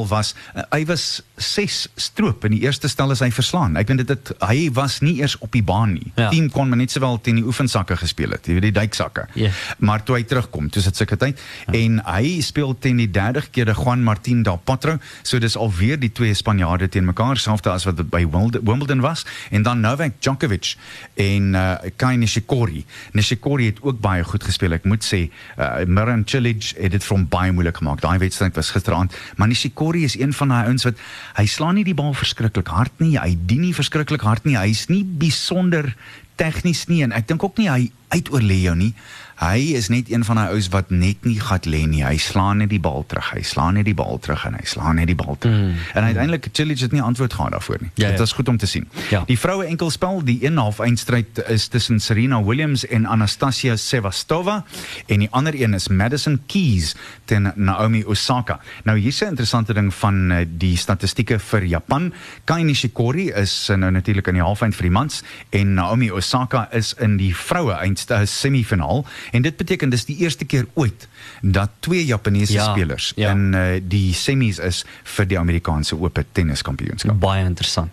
Nadal 0.08 0.18
was 0.18 0.34
uh, 0.56 0.64
hy 0.72 0.86
was 0.86 1.22
6 1.38 1.88
stroop 1.96 2.46
in 2.48 2.52
die 2.56 2.62
eerste 2.66 2.88
stel 2.90 3.12
is 3.14 3.20
hy 3.22 3.30
verslaan. 3.32 3.76
Ek 3.78 3.88
weet 3.92 4.02
dit 4.06 4.10
het, 4.10 4.32
hy 4.42 4.70
was 4.74 5.00
nie 5.04 5.20
eers 5.22 5.36
op 5.44 5.52
die 5.54 5.62
baan 5.64 5.94
nie. 5.98 6.12
Ja. 6.18 6.30
Team 6.32 6.50
kon 6.54 6.70
maar 6.70 6.78
net 6.80 6.92
sowel 6.92 7.20
teen 7.22 7.36
die 7.42 7.46
oefensakke 7.46 7.98
gespeel 8.00 8.32
het, 8.34 8.48
jy 8.48 8.56
weet 8.58 8.68
die 8.70 8.76
duiksakke. 8.80 9.28
Ja. 9.38 9.52
Maar 9.80 10.04
toe 10.08 10.18
hy 10.18 10.24
terugkom, 10.28 10.70
toe 10.74 10.82
sit 10.82 10.96
sulke 10.98 11.18
tyd 11.20 11.40
en 11.74 12.00
hy 12.08 12.40
speel 12.46 12.74
teen 12.82 12.98
die 13.02 13.10
derde 13.12 13.44
keer 13.52 13.68
de 13.70 13.76
Juan 13.78 14.04
Martín 14.06 14.44
del 14.48 14.58
Potro, 14.66 14.98
so 15.24 15.40
dis 15.40 15.58
alweer 15.60 16.00
die 16.02 16.10
twee 16.12 16.34
Spanjaarde 16.38 16.90
teen 16.94 17.06
mekaar, 17.08 17.38
selfs 17.38 17.68
as 17.68 17.86
wat 17.88 18.02
by 18.10 18.24
Wimbledon- 18.26 18.64
Wimbledon 18.68 19.02
was 19.06 19.26
en 19.52 19.64
dan 19.68 19.82
Novak 19.84 20.18
Djokovic 20.22 20.76
en 21.22 21.54
uh, 21.56 21.76
Kai 22.00 22.16
Nishikori. 22.18 22.84
Nishikori 23.18 23.70
het 23.72 23.82
ook 23.84 24.00
baie 24.02 24.24
goed 24.26 24.44
gespeel. 24.46 24.74
Ek 24.78 24.86
moet 24.88 25.04
sê, 25.06 25.26
uh, 25.58 25.84
Miran 25.88 26.24
Cilic 26.30 26.72
het 26.78 26.94
dit 26.96 27.04
vir 27.04 27.16
hom 27.18 27.26
baie 27.32 27.54
moeilik 27.56 27.78
gemaak. 27.82 28.02
Daai 28.04 28.18
wedstryd 28.22 28.56
was 28.58 28.72
gisteraand, 28.74 29.14
maar 29.38 29.50
Nishikori 29.52 29.97
is 30.06 30.18
een 30.20 30.34
van 30.34 30.54
daai 30.54 30.68
ouens 30.68 30.86
wat 30.88 31.02
hy 31.38 31.46
slaan 31.50 31.76
nie 31.80 31.86
die 31.88 31.98
bal 31.98 32.14
verskriklik 32.14 32.68
hard 32.68 32.94
nie. 33.00 33.16
Hy 33.18 33.38
dien 33.50 33.64
nie 33.66 33.74
verskriklik 33.74 34.22
hard 34.22 34.46
nie. 34.46 34.58
Hy's 34.58 34.88
nie 34.92 35.04
besonder 35.04 35.96
tegnies 36.38 36.86
nie 36.88 37.02
en 37.06 37.16
ek 37.16 37.28
dink 37.30 37.44
ook 37.44 37.58
nie 37.58 37.70
hy 37.70 37.90
uitoorlê 38.14 38.62
jou 38.68 38.76
nie. 38.78 38.94
Hy 39.38 39.76
is 39.78 39.88
net 39.94 40.10
een 40.12 40.24
van 40.26 40.36
daai 40.40 40.48
ouens 40.50 40.70
wat 40.74 40.90
net 40.90 41.26
nie 41.26 41.40
gat 41.40 41.66
lê 41.70 41.84
nie. 41.86 42.02
Hy 42.06 42.18
slaan 42.18 42.58
net 42.58 42.72
die 42.74 42.80
bal 42.82 43.04
terug. 43.06 43.30
Hy 43.36 43.44
slaan 43.46 43.78
net 43.78 43.86
die 43.86 43.94
bal 43.94 44.18
terug 44.20 44.46
en 44.50 44.56
hy 44.58 44.64
slaan 44.66 44.98
net 44.98 45.08
die 45.12 45.16
bal 45.16 45.38
terug. 45.38 45.58
Mm. 45.58 45.76
En 45.94 46.04
uiteindelik 46.04 46.48
Cilic 46.52 46.80
het 46.80 46.92
nie 46.92 47.02
antwoord 47.02 47.34
gehad 47.34 47.52
daarvoor 47.52 47.78
nie. 47.82 47.92
Ja, 47.94 48.08
Dit 48.08 48.18
ja. 48.18 48.24
was 48.26 48.34
goed 48.34 48.48
om 48.48 48.58
te 48.58 48.66
sien. 48.66 48.88
Ja. 49.10 49.24
Die 49.28 49.38
vroue 49.40 49.66
enkelspel, 49.66 50.24
die 50.26 50.40
een 50.46 50.58
half 50.58 50.80
eindstryd 50.80 51.44
is 51.48 51.68
tussen 51.68 52.00
Serena 52.00 52.44
Williams 52.44 52.86
en 52.88 53.06
Anastasia 53.06 53.76
Sevastova 53.76 54.64
en 55.06 55.20
die 55.20 55.30
ander 55.32 55.54
een 55.62 55.74
is 55.74 55.88
Madison 55.88 56.40
Keys 56.46 56.96
teen 57.26 57.52
Naomi 57.56 58.04
Osaka. 58.06 58.60
Nou 58.84 58.98
hier's 58.98 59.22
'n 59.22 59.28
interessante 59.28 59.74
ding 59.74 59.94
van 59.94 60.32
eh, 60.32 60.46
die 60.50 60.78
statistieke 60.78 61.40
vir 61.40 61.64
Japan. 61.64 62.14
Kai 62.44 62.64
Nishikori 62.64 63.30
is 63.30 63.70
eh, 63.70 63.76
nou 63.78 63.92
natuurlik 63.92 64.28
in 64.28 64.34
die 64.34 64.44
halfeind 64.44 64.76
vir 64.76 64.84
die 64.84 64.92
mans 64.92 65.24
en 65.50 65.74
Naomi 65.74 66.12
Osaka 66.12 66.68
is 66.72 66.94
in 66.94 67.18
die 67.18 67.36
vroue 67.36 67.74
eindste 67.74 68.26
semifinaal 68.26 69.06
en 69.32 69.42
dit 69.42 69.58
beteken 69.58 69.90
dis 69.90 70.06
die 70.06 70.18
eerste 70.18 70.46
keer 70.46 70.66
ooit 70.74 71.08
dat 71.42 71.70
twee 71.80 72.06
Japaneese 72.06 72.54
Ja, 72.54 72.72
spelers 72.74 73.12
ja. 73.16 73.32
in 73.32 73.54
uh, 73.54 73.66
die 73.82 74.14
semis 74.14 74.60
is 74.60 74.84
vir 75.04 75.26
die 75.28 75.40
Amerikaanse 75.40 75.96
oop 76.00 76.20
tenniskampioenskap. 76.34 77.20
Baie 77.20 77.46
interessant. 77.46 77.92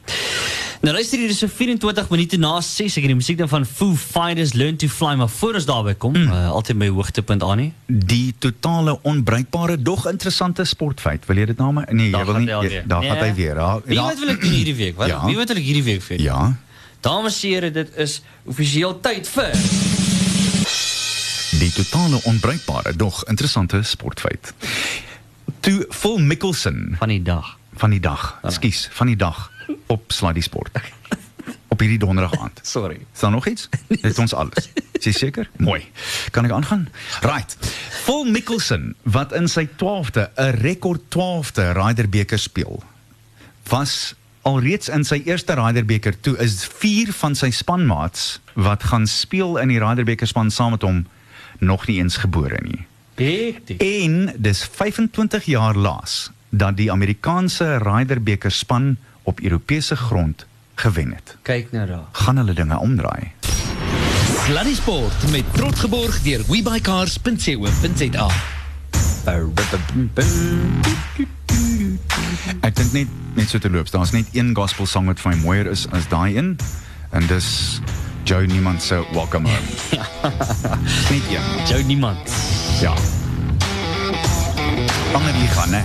Nou 0.85 0.93
luister 0.95 1.19
hier, 1.19 1.29
dis 1.29 1.39
so 1.39 1.49
24 1.49 2.11
minute 2.11 2.37
na 2.37 2.61
6 2.61 2.97
ek 2.99 3.03
het 3.07 3.11
die 3.13 3.17
musiek 3.17 3.39
dan 3.39 3.49
van 3.49 3.65
Foo 3.67 3.95
Fighters 3.97 4.53
Learn 4.53 4.77
to 4.77 4.89
Fly, 4.89 5.15
maar 5.17 5.29
voor 5.29 5.55
ons 5.55 5.65
daarby 5.67 5.95
kom, 5.95 6.13
mm. 6.13 6.29
uh, 6.29 6.51
altyd 6.51 6.77
my 6.77 6.89
hoogtepunt 6.93 7.43
aan 7.43 7.57
nie. 7.59 7.73
die 7.87 8.35
totale 8.39 8.99
onbruikbare 9.03 9.79
dog 9.83 10.07
interessante 10.11 10.65
sportfeit. 10.65 11.25
Wil 11.27 11.37
jy 11.37 11.47
dit 11.53 11.57
nou 11.59 11.73
maar 11.73 11.89
nee, 11.91 12.11
Daar 12.11 12.21
jy 12.21 12.27
wil 12.27 12.35
gaan 12.35 12.45
nie 12.45 12.53
hy 12.53 12.55
jy- 12.55 12.65
alweer. 12.65 12.85
daar 12.89 13.01
Nee. 13.01 13.11
gaan 13.11 13.25
hy 13.29 13.35
weer. 13.35 13.57
Ja, 13.57 13.81
Wie 13.87 13.99
wat 14.01 14.19
wil 14.19 14.29
ek 14.29 14.43
hierdie 14.45 14.75
week? 14.77 14.97
Wat 14.97 15.09
Ja. 15.09 15.25
wie 15.27 15.37
wat 15.37 15.49
wil 15.49 15.57
ek 15.57 15.63
hierdie 15.65 15.83
week 15.85 16.03
vir? 16.03 16.21
ja. 16.21 16.57
Dames 17.01 17.43
en 17.45 17.51
here, 17.51 17.71
dit 17.71 17.91
is 17.97 18.23
offisieel 18.45 19.01
tyd 19.01 19.29
vir 19.29 20.04
Die 21.59 21.73
totale 21.73 22.21
onbruikbare 22.23 22.97
dog 22.97 23.25
interessante 23.25 23.83
sportfeit. 23.83 24.55
Toe 25.61 25.87
Phil 25.91 26.19
Mickelson 26.19 26.97
van 26.99 27.09
die 27.09 27.23
dag. 27.23 27.59
van 27.77 27.91
die 27.91 28.01
dag, 28.01 28.39
ekskuus, 28.43 28.89
van 28.93 29.07
die 29.07 29.17
dag 29.17 29.51
op 29.87 30.13
Sluddy 30.13 30.41
Sport. 30.41 30.79
Op 31.75 31.81
hierdie 31.81 31.99
donderdag 31.99 32.39
aand. 32.39 32.61
Sorry. 32.63 33.01
Is 33.15 33.21
daar 33.21 33.31
nog 33.31 33.47
iets? 33.47 33.69
Het 33.89 34.19
ons 34.19 34.35
alles. 34.35 34.69
Is 34.93 35.05
jy 35.05 35.13
seker? 35.13 35.49
Mooi. 35.57 35.81
Kan 36.31 36.47
ek 36.47 36.53
aangaan? 36.55 36.85
Right. 37.21 37.57
Phil 38.05 38.25
Mickelson 38.31 38.93
wat 39.03 39.35
in 39.35 39.49
sy 39.51 39.67
12de 39.67 40.29
'n 40.37 40.55
rekord 40.63 41.03
12de 41.11 41.73
Ryder 41.75 42.09
beker 42.09 42.39
speel. 42.39 42.83
Was 43.69 44.15
alreeds 44.43 44.89
in 44.89 45.05
sy 45.05 45.23
eerste 45.25 45.55
Ryder 45.59 45.85
beker 45.85 46.15
toe 46.21 46.37
is 46.39 46.63
4 46.79 47.13
van 47.13 47.35
sy 47.35 47.51
spanmaats 47.51 48.41
wat 48.55 48.83
gaan 48.83 49.07
speel 49.07 49.59
in 49.59 49.69
die 49.69 49.81
Ryder 49.83 50.05
beker 50.05 50.27
span 50.31 50.51
saam 50.51 50.71
met 50.77 50.83
hom 50.83 51.07
nog 51.59 51.87
nie 51.87 51.99
eens 51.99 52.17
gebore 52.17 52.59
nie. 52.63 52.87
Hektiek. 53.15 53.83
En 53.83 54.35
dis 54.37 54.65
25 54.73 55.45
jaar 55.45 55.75
laas 55.75 56.31
dat 56.49 56.77
die 56.77 56.93
Amerikaanse 56.93 57.77
Ryder 57.83 58.23
beker 58.23 58.51
span 58.51 58.97
op 59.23 59.41
Europese 59.41 59.97
grond 59.97 60.47
gewen 60.75 61.13
het. 61.15 61.37
Kyk 61.43 61.73
nou 61.73 61.87
daar. 61.87 62.07
Gaan 62.13 62.37
hulle 62.37 62.53
dinge 62.53 62.79
omdraai? 62.79 63.31
Sluddy 64.45 64.75
Sport 64.75 65.31
met 65.31 65.45
trots 65.53 65.81
geborg 65.81 66.23
deur 66.23 66.43
webycars.co.za. 66.49 68.29
Ek 72.61 72.75
dink 72.77 72.93
net 72.93 73.09
net 73.35 73.49
so 73.49 73.59
te 73.59 73.71
loop. 73.71 73.91
Daar's 73.91 74.13
net 74.13 74.29
een 74.33 74.53
gospel 74.55 74.87
song 74.87 75.09
wat 75.09 75.23
vir 75.23 75.33
my 75.33 75.41
mooier 75.41 75.71
is 75.71 75.87
as 75.91 76.09
daai 76.13 76.37
een 76.37 76.57
en 77.11 77.27
dis 77.31 77.81
Joe 78.25 78.47
Niemand 78.47 78.83
se 78.83 79.05
Welcome 79.13 79.49
Home. 79.49 79.67
net 81.11 81.23
een. 81.31 81.67
Jou 81.69 81.83
niemand. 81.85 82.19
Ja. 82.81 82.93
Ander 85.13 85.33
die 85.33 85.49
gaan, 85.49 85.71
né? 85.71 85.83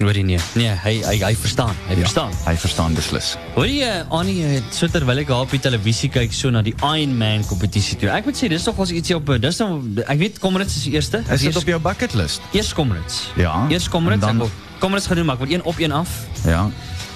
Hoor 0.00 0.16
jy 0.16 0.22
nie? 0.24 0.38
Nee, 0.56 0.70
hy 0.80 0.94
hy 1.04 1.16
hy 1.20 1.34
verstaan. 1.36 1.74
Hy 1.90 1.94
Ja, 1.98 2.00
verstaan. 2.06 2.30
hy 2.46 2.54
verstaan 2.56 2.94
beslis. 2.96 3.34
Hoor 3.54 3.66
jy 3.68 3.90
Annie, 4.08 4.38
eh, 4.46 4.62
so 4.72 4.88
terwyl 4.88 5.20
ek 5.20 5.28
daar 5.28 5.44
op 5.44 5.52
die 5.52 5.60
televisie 5.60 6.08
kyk 6.08 6.32
so 6.32 6.48
na 6.50 6.62
die 6.64 6.72
Iron 6.80 7.12
Man 7.20 7.44
kompetisie 7.46 7.98
toe. 8.00 8.08
Ek 8.08 8.24
moet 8.24 8.40
sê 8.40 8.48
dis 8.48 8.64
nog 8.64 8.80
ons 8.80 8.90
ietsie 8.96 9.18
op 9.18 9.28
eh, 9.28 9.36
dis 9.44 9.60
nou 9.60 9.76
ek 10.06 10.18
weet 10.24 10.40
Comrades 10.40 10.78
is 10.80 10.88
die 10.88 10.96
eerste. 10.96 11.20
Is 11.28 11.44
dit 11.44 11.50
Eers- 11.52 11.60
op 11.60 11.68
jou 11.68 11.80
bucket 11.84 12.16
list? 12.16 12.40
Eers 12.56 12.72
Comrades. 12.72 13.20
Ja, 13.36 13.66
Eers 13.68 13.88
Comrades 13.92 14.24
en 14.24 14.38
dan 14.38 14.38
dan- 14.48 14.80
Comrades 14.80 15.06
gedoen 15.12 15.26
maar 15.28 15.36
ek 15.36 15.44
wil 15.44 15.54
een 15.58 15.64
op 15.68 15.78
een 15.78 15.92
af 15.92 16.08
Ja. 16.48 16.64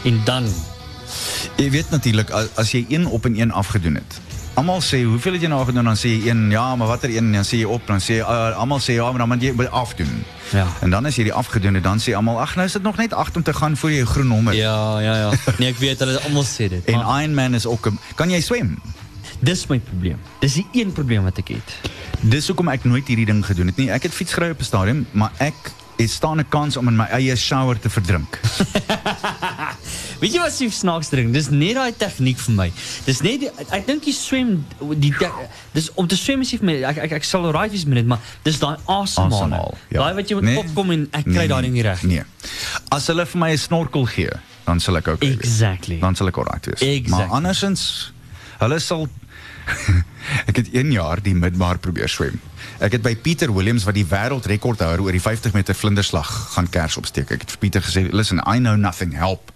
en 0.05 0.21
dan 0.29 0.45
Jy 1.57 1.71
weet 1.71 1.91
natuurlik 1.91 2.31
as, 2.31 2.47
as 2.57 2.71
jy 2.73 2.85
een 2.89 3.07
op 3.07 3.25
en 3.25 3.41
een 3.41 3.53
afgedoen 3.53 3.95
het. 3.95 4.21
Almal 4.55 4.81
sê, 4.81 5.03
hoeveel 5.03 5.33
het 5.33 5.43
jy 5.43 5.49
nou 5.49 5.65
gedoen? 5.67 5.85
Dan 5.85 5.97
sê 5.97 6.09
jy 6.15 6.29
een, 6.31 6.51
ja, 6.51 6.77
maar 6.77 6.87
watter 6.87 7.11
een? 7.11 7.33
Dan 7.33 7.43
sê 7.45 7.59
jy 7.59 7.65
op, 7.65 7.87
dan 7.87 7.99
sê 8.01 8.07
jy 8.07 8.21
uh, 8.23 8.55
almal 8.57 8.79
sê 8.81 8.95
ja, 8.95 9.09
maar 9.11 9.19
dan 9.19 9.29
moet 9.29 9.43
jy 9.43 9.53
moet 9.53 9.71
afdoen. 9.71 10.25
Ja. 10.53 10.67
En 10.81 10.91
dan 10.91 11.07
as 11.07 11.17
jy 11.17 11.25
die 11.25 11.33
afgedoen 11.33 11.75
het, 11.75 11.83
dan 11.83 11.99
sê 11.99 12.15
almal, 12.15 12.39
ag, 12.41 12.55
nou 12.55 12.67
is 12.67 12.73
dit 12.73 12.83
nog 12.83 12.97
net 12.97 13.13
8 13.13 13.37
om 13.37 13.43
te 13.43 13.53
gaan 13.55 13.77
voor 13.77 13.91
jy 13.91 14.01
'n 14.03 14.07
groen 14.07 14.29
nommer. 14.29 14.55
Ja, 14.55 15.01
ja, 15.01 15.15
ja. 15.17 15.31
Nee, 15.59 15.69
ek 15.69 15.79
weet 15.79 15.99
hulle 15.99 16.21
almal 16.21 16.45
sê 16.45 16.69
dit. 16.69 16.85
En 16.85 16.95
Maar 17.03 17.23
Iron 17.23 17.35
Man 17.35 17.55
is 17.55 17.67
ook 17.67 17.87
'n 17.91 17.99
Kan 18.15 18.31
jy 18.31 18.41
swem? 18.41 18.79
dis 19.41 19.67
my 19.67 19.79
probleem. 19.79 20.19
Dis 20.41 20.53
die 20.55 20.67
een 20.73 20.93
probleem 20.93 21.23
wat 21.25 21.39
ek 21.39 21.49
het. 21.49 21.75
Dis 22.21 22.47
hoekom 22.47 22.69
ek 22.69 22.85
nooit 22.85 23.07
hierdie 23.09 23.27
ding 23.27 23.45
gedoen 23.47 23.67
het 23.67 23.77
nie. 23.77 23.91
Ek 23.91 24.03
het 24.03 24.13
fiets 24.15 24.33
gery 24.33 24.51
op 24.51 24.61
'n 24.61 24.65
stadium, 24.65 25.07
maar 25.13 25.33
ek 25.39 25.55
het 25.97 26.11
staan 26.11 26.39
'n 26.41 26.49
kans 26.49 26.77
om 26.77 26.89
in 26.89 26.97
my 26.97 27.07
eie 27.11 27.37
shower 27.37 27.79
te 27.79 27.91
verdrink. 27.91 28.41
Weet 30.21 30.33
jy 30.33 30.41
wat 30.41 30.53
se 30.53 30.71
snaaks 30.71 31.09
ding? 31.13 31.33
Dis 31.35 31.49
net 31.51 31.75
daai 31.75 31.93
tegniek 31.97 32.39
vir 32.39 32.55
my. 32.55 32.67
Dis 33.05 33.21
net 33.25 33.41
die, 33.45 33.51
ek, 33.71 33.87
dink 33.87 34.07
jy 34.09 34.13
swem 34.17 34.55
die 35.01 35.13
dis 35.73 35.91
om 35.95 36.07
te 36.09 36.17
swem 36.17 36.41
is 36.41 36.53
nie 36.55 36.59
vir 36.63 36.67
my 36.71 36.77
ek 36.91 36.99
ek, 37.07 37.13
ek 37.21 37.25
sal 37.29 37.45
alright 37.45 37.71
wees 37.75 37.85
met 37.85 38.01
dit, 38.01 38.07
maar 38.07 38.23
dis 38.47 38.59
daai. 38.63 38.77
Asemhaal, 38.87 39.75
ja. 39.91 40.01
Daai 40.01 40.15
wat 40.15 40.29
jy 40.29 40.35
moet 40.39 40.45
Nee. 40.45 40.59
opkom 40.65 40.91
en 40.91 41.09
ek 41.13 41.25
kry 41.25 41.47
daai 41.51 41.63
ding 41.63 41.75
nie 41.75 41.83
reg. 41.83 42.03
Nee. 42.03 42.23
As 42.95 43.07
hulle 43.11 43.27
vir 43.27 43.39
my 43.41 43.51
'n 43.53 43.59
snorkel 43.59 44.07
gee, 44.07 44.31
dan 44.65 44.81
sal 44.81 44.97
ek 44.97 45.09
ook 45.09 45.15
okay 45.23 45.29
wees. 45.37 45.45
Exactly. 45.45 45.99
Dan 46.01 46.15
sal 46.17 46.29
ek 46.29 46.37
alright 46.39 46.67
wees. 46.67 46.81
Exactly. 46.81 47.11
Maar 47.11 47.29
andersins 47.29 48.13
hulle 48.59 48.79
sal 48.81 49.09
ek 50.51 50.57
het 50.61 50.69
1 50.73 50.93
jaar 50.93 51.23
die 51.23 51.35
midmar 51.35 51.79
probeer 51.79 52.09
swem. 52.09 52.41
Ek 52.85 52.97
het 52.97 53.05
by 53.05 53.15
Pieter 53.17 53.53
Williams 53.55 53.87
wat 53.89 53.97
die 53.97 54.07
wêreldrekordhouer 54.09 55.03
oor 55.05 55.15
die 55.15 55.23
50 55.23 55.55
meter 55.57 55.77
vlinderslag 55.79 56.31
gaan 56.57 56.69
kers 56.71 56.99
opsteek. 57.01 57.31
Ek 57.31 57.47
het 57.47 57.57
vir 57.57 57.63
Pieter 57.63 57.83
gesê, 57.83 58.09
"Listen, 58.13 58.43
I 58.47 58.59
know 58.59 58.77
nothing, 58.77 59.15
help." 59.15 59.54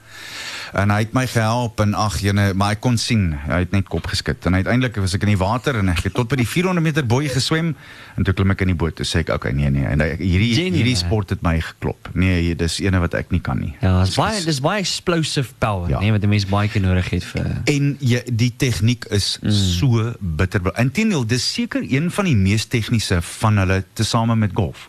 En 0.72 0.90
hy 0.90 0.98
het 1.04 1.14
my 1.16 1.24
gehelp 1.26 1.80
en 1.80 1.94
ag 1.94 2.18
jene, 2.20 2.50
maar 2.58 2.76
ek 2.76 2.82
kon 2.84 2.98
sien, 3.00 3.30
hy 3.46 3.62
het 3.64 3.72
net 3.72 3.88
kop 3.88 4.06
geskit. 4.10 4.44
En 4.46 4.54
uiteindelik 4.58 4.96
was 5.00 5.14
ek 5.16 5.24
in 5.26 5.32
die 5.32 5.40
water 5.40 5.78
en 5.80 5.88
ek 5.92 6.04
het 6.08 6.14
tot 6.14 6.28
by 6.28 6.36
die 6.40 6.48
400 6.48 6.84
meter 6.84 7.06
boei 7.08 7.28
geswem 7.32 7.74
en 8.16 8.26
toe 8.26 8.34
klim 8.36 8.52
ek 8.54 8.64
in 8.66 8.72
die 8.72 8.78
boot. 8.78 8.96
Toe 8.98 9.06
sê 9.06 9.22
ek, 9.24 9.32
"Okay, 9.34 9.52
nee 9.52 9.70
nee, 9.70 9.84
en 9.84 10.00
hierdie 10.00 10.54
Genuine, 10.54 10.76
hierdie 10.76 10.96
sport 10.96 11.30
het 11.30 11.42
my 11.42 11.60
geklop. 11.60 12.10
Nee, 12.14 12.54
dis 12.56 12.80
ene 12.80 12.98
wat 12.98 13.14
ek 13.14 13.30
nie 13.30 13.40
kan 13.40 13.58
nie." 13.58 13.74
Ja, 13.80 14.04
dis 14.04 14.16
baie 14.16 14.44
dis 14.44 14.60
baie 14.60 14.80
explosive 14.80 15.54
power, 15.58 15.88
Ja. 15.88 16.00
nee, 16.00 16.12
wat 16.12 16.22
'n 16.22 16.28
mens 16.28 16.46
baie 16.46 16.68
keer 16.68 16.82
nodig 16.82 17.10
het 17.10 17.24
vir 17.24 17.46
En 17.64 17.96
jy, 18.00 18.22
die 18.32 18.52
tegniek 18.56 19.04
is 19.10 19.38
mm. 19.42 19.50
so 19.50 20.14
bitter. 20.18 20.60
Inteendeel, 20.76 21.26
dis 21.26 21.52
seker 21.52 21.82
een 21.82 22.10
van 22.10 22.24
die 22.24 22.36
mees 22.36 22.64
tegniese 22.64 23.22
van 23.22 23.56
hulle 23.56 23.84
tesame 23.94 24.36
met 24.36 24.50
golf. 24.54 24.88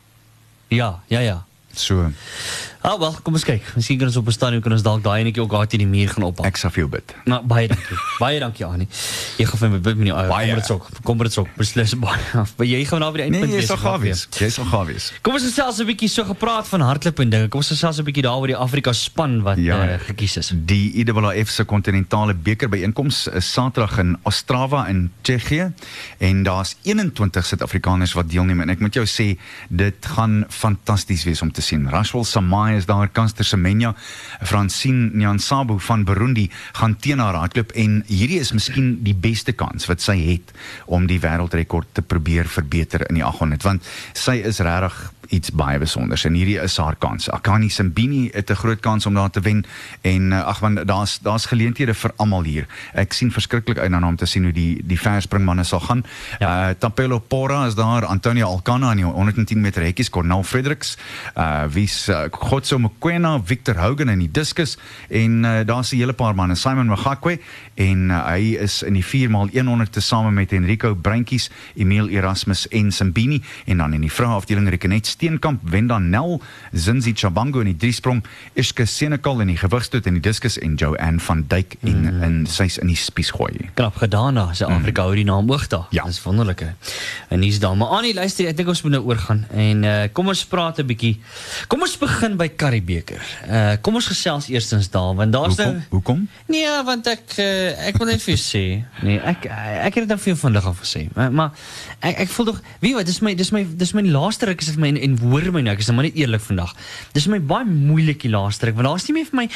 Ja, 0.67 1.01
ja, 1.07 1.19
ja. 1.19 1.45
So, 1.73 2.11
Ah, 2.81 2.95
wel, 2.99 3.11
kom 3.23 3.33
ons 3.33 3.43
kyk. 3.43 3.61
Miskien 3.75 3.97
kan 3.99 4.07
ons 4.07 4.15
op 4.17 4.27
'n 4.27 4.31
stadium 4.31 4.61
kan 4.61 4.71
ons 4.71 4.81
dalk 4.83 5.03
daai 5.03 5.19
enetjie 5.21 5.41
ook 5.43 5.51
daar 5.51 5.67
teen 5.67 5.79
die 5.79 5.87
muur 5.87 6.09
gaan 6.09 6.23
ophang. 6.23 6.45
ek 6.47 6.57
sal 6.57 6.69
vir 6.69 6.79
jou 6.79 6.89
bid. 6.89 7.13
Nou, 7.25 7.41
baie 7.45 7.67
dankie. 7.67 7.97
baie 8.19 8.39
dankie 8.39 8.65
Annie. 8.65 8.87
Jy 9.37 9.45
gaan 9.45 9.57
vir 9.59 9.69
my 9.69 9.79
bid 9.79 9.97
met 9.97 10.05
die 10.07 10.13
Baie. 10.13 10.47
Kom 10.47 10.55
dit 10.55 10.65
sok. 10.65 10.87
Kom 11.03 11.17
dit 11.17 11.33
sok. 11.33 11.47
Beslis 11.57 11.93
baie. 11.99 12.19
Maar 12.33 12.65
jy 12.67 12.85
gaan 12.85 12.99
nou 12.99 13.11
by 13.11 13.17
die 13.17 13.29
Nee, 13.29 13.39
eindpunt 13.39 13.51
jy 13.51 13.57
wees, 13.59 13.67
sal 13.67 13.75
of 13.75 13.81
gaaf 13.81 14.01
wees. 14.01 14.27
Jy 14.39 14.49
sal 14.49 14.65
gaaf 14.65 14.87
wees. 14.87 15.11
Kom 15.21 15.33
ons 15.33 15.43
gesels 15.43 15.79
'n 15.79 15.85
bietjie 15.85 16.07
so 16.09 16.23
gepraat 16.23 16.67
van 16.67 16.81
hardloop 16.81 17.19
en 17.19 17.29
dinge. 17.29 17.47
Kom 17.49 17.59
ons 17.59 17.67
gesels 17.67 17.99
'n 17.99 18.03
bietjie 18.05 18.23
daaroor 18.23 18.47
die 18.47 18.55
Afrika 18.55 18.93
span 18.93 19.41
wat 19.43 19.57
Ja. 19.57 19.83
uh, 19.83 19.99
gekies 19.99 20.37
is. 20.37 20.53
Die 20.55 20.93
IAAF 21.03 21.49
se 21.49 21.63
kontinentale 21.65 22.33
beker 22.33 22.69
byeenkoms 22.69 23.27
is 23.27 23.51
Saterdag 23.51 23.97
in 23.99 24.17
Ostrava 24.23 24.87
in 24.87 25.11
Tsjechië 25.23 25.73
en 26.19 26.43
daar's 26.43 26.75
21 26.83 27.45
Suid-Afrikaners 27.45 28.13
wat 28.13 28.29
deelneem 28.29 28.61
en 28.61 28.69
ek 28.69 28.79
moet 28.79 28.93
jou 28.93 29.05
sê 29.05 29.37
dit 29.69 30.05
gaan 30.05 30.45
fantasties 30.49 31.23
wees 31.25 31.41
om 31.41 31.51
te 31.51 31.61
sien. 31.61 31.87
Rashwal 31.89 32.23
Samai 32.23 32.68
Haie 32.69 32.77
is 32.77 32.85
daar 32.85 33.09
Kanster 33.09 33.45
Semenya, 33.45 33.95
Francine 34.45 35.09
Nyansabu 35.17 35.79
van 35.81 36.03
Burundi 36.05 36.49
gaan 36.77 36.95
teen 37.01 37.19
haar 37.19 37.33
hardloop 37.33 37.71
en 37.73 38.03
hierdie 38.05 38.37
is 38.43 38.53
miskien 38.53 38.99
die 39.05 39.15
beste 39.17 39.55
kans 39.57 39.89
wat 39.89 40.03
sy 40.05 40.13
het 40.21 40.53
om 40.85 41.07
die 41.09 41.17
wêreldrekord 41.23 41.95
te 41.97 42.05
probeer 42.05 42.45
verbeter 42.45 43.07
in 43.09 43.17
die 43.17 43.25
800 43.25 43.65
want 43.65 43.89
sy 44.13 44.37
is 44.45 44.61
regtig 44.61 44.99
iets 45.29 45.51
baie 45.51 45.79
besonders. 45.79 46.23
En 46.25 46.33
hierdie 46.33 46.59
is 46.59 46.77
haar 46.77 46.95
kans. 46.95 47.29
Akani 47.29 47.69
Simbini 47.69 48.29
het 48.33 48.49
'n 48.49 48.55
groot 48.55 48.79
kans 48.79 49.05
om 49.05 49.13
daar 49.13 49.29
te 49.29 49.39
wen. 49.39 49.65
En 50.01 50.31
uh, 50.31 50.45
ag 50.45 50.59
want 50.59 50.87
daar's 50.87 51.19
daar's 51.21 51.45
geleenthede 51.45 51.93
vir 51.93 52.11
almal 52.15 52.43
hier. 52.43 52.67
Ek 52.93 53.13
sien 53.13 53.31
verskriklik 53.31 53.77
uit 53.77 53.91
daarna 53.91 54.07
om 54.07 54.15
te 54.15 54.25
sien 54.25 54.43
hoe 54.43 54.53
die 54.53 54.81
die 54.83 54.99
verspringmanne 54.99 55.63
sal 55.63 55.79
gaan. 55.79 56.03
Ja. 56.39 56.69
Uh 56.69 56.75
Tampelo 56.79 57.19
Pora 57.19 57.65
is 57.65 57.75
daar, 57.75 58.05
Antonio 58.05 58.47
Alcana 58.47 58.91
in 58.91 58.97
die 58.97 59.05
110 59.05 59.61
meter 59.61 59.83
hekkies, 59.83 60.09
Cornel 60.09 60.43
Fredericks, 60.43 60.97
uh 61.37 61.63
wie's 61.69 62.07
uh, 62.09 62.25
Gotso 62.31 62.79
Mokoena, 62.79 63.41
Victor 63.43 63.77
Hogan 63.77 64.09
in 64.09 64.19
die 64.19 64.31
diskus. 64.31 64.77
En 65.09 65.43
uh, 65.43 65.59
daar's 65.65 65.91
'n 65.91 65.97
hele 65.97 66.13
paar 66.13 66.35
manne, 66.35 66.55
Simon 66.55 66.87
Magakwe. 66.87 67.39
En 67.75 68.09
uh, 68.09 68.25
hy 68.27 68.55
is 68.59 68.83
in 68.83 68.93
die 68.93 69.05
4x100 69.05 69.89
tesame 69.89 70.31
met 70.31 70.51
Enrico 70.51 70.95
Breintjies, 70.95 71.49
Emil 71.75 72.07
Erasmus 72.07 72.67
en 72.67 72.91
Simbini 72.91 73.43
en 73.65 73.77
dan 73.77 73.93
in 73.93 74.01
die 74.01 74.11
vrouafdeling 74.11 74.69
Rekenet 74.69 75.05
Steenkamp, 75.19 75.59
Wenda 75.67 75.97
Nel, 75.99 76.39
Zinzi 76.71 77.11
Chabango 77.13 77.59
in 77.59 77.73
die 77.73 77.77
driesprong, 77.77 78.21
Iske 78.59 78.85
Senekal 78.87 79.41
in 79.43 79.51
die 79.51 79.57
gewigstoot 79.59 80.05
en 80.07 80.15
die 80.15 80.23
diskus 80.23 80.55
en 80.63 80.77
Joanne 80.79 81.19
van 81.19 81.43
Duyk 81.51 81.75
in 81.83 82.05
mm. 82.05 82.21
in 82.23 82.37
sy's 82.47 82.77
in 82.79 82.87
die 82.87 82.95
spies 82.95 83.33
gooi. 83.35 83.67
Knap 83.75 83.99
gedaan 83.99 84.39
daar. 84.39 84.53
Suid-Afrika 84.55 85.03
hou 85.03 85.17
die 85.17 85.25
naam 85.27 85.49
oog 85.51 85.65
daar. 85.67 85.89
Ja. 85.95 86.05
Dis 86.07 86.21
wonderlik. 86.23 86.63
En 87.29 87.43
hier's 87.43 87.59
dan. 87.59 87.77
Maar 87.81 87.97
Annie, 87.99 88.13
luister, 88.15 88.47
ek 88.47 88.55
dink 88.61 88.71
ons 88.71 88.83
moet 88.85 88.95
nou 88.95 89.01
oorgaan 89.09 89.43
en 89.51 89.83
uh, 89.83 89.97
kom 90.15 90.31
ons 90.31 90.45
praat 90.47 90.79
'n 90.79 90.87
bietjie. 90.87 91.19
Kom 91.67 91.83
ons 91.83 91.97
begin 91.99 92.39
by 92.39 92.47
Karibeker. 92.55 93.19
Uh 93.49 93.75
kom 93.83 93.99
ons 93.99 94.07
gesels 94.07 94.47
eerstens 94.47 94.89
daar 94.89 95.15
want 95.15 95.33
daar's 95.35 95.59
nou 95.59 95.81
Hoekom? 95.89 96.27
Nee, 96.47 96.71
want 96.85 97.07
ek 97.07 97.35
uh, 97.43 97.87
ek 97.91 97.99
wil 97.99 98.11
net 98.13 98.23
vir 98.23 98.35
jou 98.35 98.39
sê. 98.39 98.63
Nee, 99.03 99.19
ek 99.19 99.49
ek 99.51 99.99
het 99.99 100.03
dit 100.05 100.09
dan 100.15 100.19
vir 100.19 100.31
jou 100.31 100.39
vandag 100.45 100.71
al 100.71 100.79
gesê. 100.79 101.07
Maar, 101.15 101.31
maar 101.31 101.51
ek 101.99 102.23
ek 102.25 102.33
voel 102.37 102.51
tog, 102.53 102.63
weet 102.79 102.91
jy 102.91 102.95
wat, 103.01 103.11
dis 103.11 103.21
my 103.25 103.35
dis 103.35 103.51
my 103.55 103.65
dis 103.83 103.93
my 103.97 104.05
laaste 104.07 104.47
ruk 104.47 104.63
is 104.63 104.71
dit 104.71 104.79
vir 104.79 104.85
my 104.87 104.93
en, 104.95 105.01
en 105.08 105.08
hoor 105.21 105.49
my 105.55 105.63
nou, 105.65 105.73
ek 105.73 105.83
is 105.83 105.89
nou 105.89 105.97
maar 105.97 106.09
net 106.09 106.19
eerlik 106.19 106.43
vandag. 106.45 106.75
Dis 107.15 107.27
vir 107.27 107.37
my 107.37 107.41
baie 107.51 107.67
moeilik 107.69 108.21
die 108.25 108.33
laaste 108.33 108.69
ruk 108.69 108.79
want 108.79 108.89
daar's 108.91 109.07
nie 109.09 109.17
meer 109.19 109.29
vir 109.31 109.41
my 109.41 109.47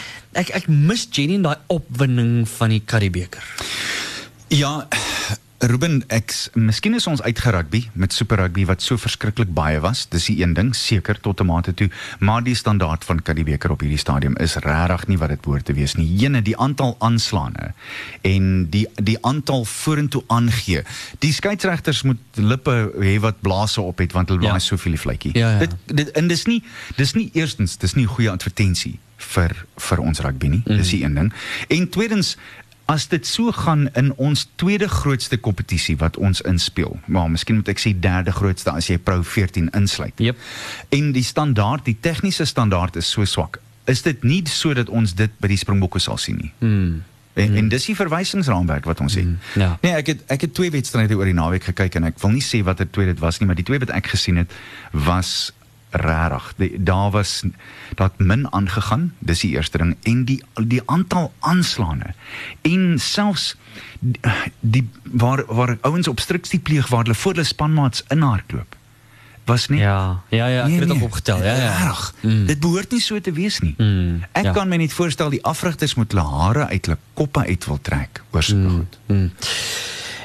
ek 0.42 0.54
ek 0.62 0.70
mis 0.72 1.08
Jenny 1.12 1.38
en 1.40 1.50
daai 1.50 1.74
opwinding 1.74 2.34
van 2.58 2.74
die 2.74 2.82
Karibeker. 2.82 3.44
Ja, 4.54 4.84
Ruben, 5.64 6.02
ek 6.12 6.34
miskien 6.60 6.98
is 6.98 7.06
ons 7.08 7.22
uitgerugby 7.24 7.86
met 7.96 8.12
Super 8.12 8.42
Rugby 8.42 8.66
wat 8.68 8.82
so 8.84 8.98
verskriklik 9.00 9.54
baie 9.56 9.78
was. 9.80 10.02
Dis 10.12 10.26
die 10.28 10.42
een 10.42 10.52
ding, 10.58 10.74
seker 10.76 11.16
tot 11.24 11.40
'n 11.40 11.46
mate 11.48 11.74
toe, 11.74 11.88
maar 12.20 12.44
die 12.44 12.56
standaard 12.56 13.06
van 13.06 13.22
Kadibeker 13.22 13.72
op 13.72 13.80
hierdie 13.80 13.98
stadium 13.98 14.36
is 14.44 14.56
regtig 14.56 15.08
nie 15.08 15.18
wat 15.18 15.30
dit 15.30 15.42
behoort 15.42 15.66
te 15.66 15.74
wees 15.74 15.96
nie. 15.96 16.08
Jene, 16.18 16.42
die 16.42 16.58
aantal 16.58 16.96
aanslaane 17.00 17.74
en 18.22 18.70
die 18.70 18.88
die 18.96 19.18
aantal 19.24 19.64
vorentoe 19.66 20.24
aangee. 20.28 20.84
Die 21.20 21.32
skeieregters 21.34 22.04
moet 22.04 22.20
lippe 22.36 22.92
hê 23.00 23.20
wat 23.20 23.42
blaas 23.42 23.78
op 23.78 23.98
het 23.98 24.12
want 24.12 24.30
hulle 24.30 24.42
Ja. 24.42 24.50
blaas 24.50 24.66
soveel 24.66 24.92
die 24.92 25.00
vletjie. 25.02 25.32
Ja, 25.38 25.52
ja. 25.52 25.60
Dit 25.60 25.76
dit 25.86 26.12
en 26.12 26.28
dis 26.28 26.46
nie 26.46 26.64
dis 26.98 27.14
nie 27.14 27.30
eerstens, 27.34 27.78
dis 27.78 27.94
nie 27.94 28.06
goeie 28.06 28.30
advertensie 28.32 29.00
vir 29.18 29.66
vir 29.78 30.00
ons 30.00 30.20
rugby 30.20 30.48
nie. 30.48 30.62
Dis 30.66 30.90
die 30.90 31.04
een 31.04 31.14
ding. 31.16 31.34
En 31.70 31.90
tweedens 31.90 32.38
As 32.86 33.08
dit 33.08 33.28
so 33.28 33.52
gaan 33.52 33.88
in 33.96 34.12
ons 34.20 34.50
tweede 34.56 34.90
grootste 34.92 35.38
kompetisie 35.38 35.96
wat 35.98 36.18
ons 36.18 36.42
inspel, 36.42 36.98
maar 37.06 37.30
miskien 37.32 37.62
moet 37.62 37.72
ek 37.72 37.80
sê 37.80 37.94
derde 37.96 38.34
grootste 38.36 38.74
as 38.76 38.90
jy 38.92 38.98
Pro 39.00 39.24
14 39.24 39.70
insluit. 39.78 40.20
Jep. 40.20 40.38
En 40.92 41.14
die 41.16 41.24
standaard, 41.24 41.86
die 41.86 41.98
tegniese 42.00 42.46
standaard 42.46 43.00
is 43.00 43.10
so 43.10 43.26
swak. 43.26 43.62
Is 43.88 44.04
dit 44.04 44.24
nie 44.24 44.42
sodat 44.52 44.92
ons 44.92 45.16
dit 45.16 45.32
by 45.40 45.48
die 45.52 45.60
Springbokke 45.60 46.00
sal 46.04 46.20
sien 46.20 46.40
nie? 46.44 46.52
Mm. 46.60 47.02
En, 47.34 47.56
en 47.58 47.70
dis 47.72 47.88
die 47.90 47.96
verwysingsraamwerk 47.98 48.86
wat 48.86 49.00
ons 49.02 49.16
het. 49.18 49.32
ja. 49.58 49.72
Nee, 49.82 49.96
ek 49.98 50.12
het 50.12 50.20
ek 50.32 50.46
het 50.46 50.54
twee 50.54 50.70
wedstryde 50.72 51.16
oor 51.18 51.26
die 51.26 51.34
naweek 51.34 51.72
gekyk 51.72 51.98
en 51.98 52.12
ek 52.12 52.20
wil 52.22 52.36
nie 52.36 52.44
sê 52.46 52.62
watter 52.66 52.86
twee 52.86 53.10
dit 53.10 53.20
was 53.24 53.40
nie, 53.40 53.48
maar 53.50 53.58
die 53.58 53.66
twee 53.66 53.82
wat 53.82 53.94
ek 53.96 54.12
gesien 54.14 54.38
het 54.44 54.54
was 54.92 55.54
Die- 56.58 56.84
Daar 56.84 57.12
was 57.12 57.44
dat 57.96 58.14
min 58.18 58.54
aangegaan, 58.54 59.14
dis 59.20 59.40
die 59.40 59.52
eerste 59.56 59.78
ding 59.78 59.96
en 60.04 60.26
die 60.26 60.42
die 60.66 60.82
aantal 60.86 61.34
aanslaane 61.40 62.14
en 62.62 63.00
selfs 63.00 63.56
die, 64.00 64.20
die 64.60 64.90
waar 65.12 65.44
waar 65.48 65.78
ouens 65.82 66.08
obstruksie 66.08 66.60
pleeg 66.60 66.88
waar 66.88 67.04
hulle 67.04 67.16
voor 67.16 67.32
hulle 67.32 67.46
spanmaats 67.46 68.04
inhardloop 68.08 68.76
was 69.46 69.68
nie 69.68 69.80
Ja, 69.80 70.22
ja, 70.30 70.48
ja, 70.48 70.64
ek 70.64 70.70
het 70.72 70.80
dit 70.88 70.92
ook 70.92 71.02
opgetel. 71.04 71.38
Ja, 71.44 71.54
ja. 71.56 71.78
Rarig. 71.78 72.14
Dit 72.22 72.60
behoort 72.60 72.92
nie 72.92 73.02
so 73.02 73.20
te 73.22 73.32
wees 73.32 73.60
nie. 73.60 73.74
Mm, 73.78 74.24
Ek 74.32 74.44
ja. 74.44 74.52
kan 74.52 74.68
my 74.70 74.76
net 74.80 74.94
voorstel 74.94 75.30
die 75.30 75.44
afrigters 75.44 75.96
moet 75.96 76.12
hulle 76.12 76.24
hare 76.28 76.68
uit 76.68 76.86
hulle 76.86 76.98
koppe 77.14 77.44
uit 77.46 77.66
wil 77.66 77.80
trek 77.82 78.22
oor 78.32 78.44
so 78.44 78.56
mm. 78.56 78.70
goed. 78.70 78.98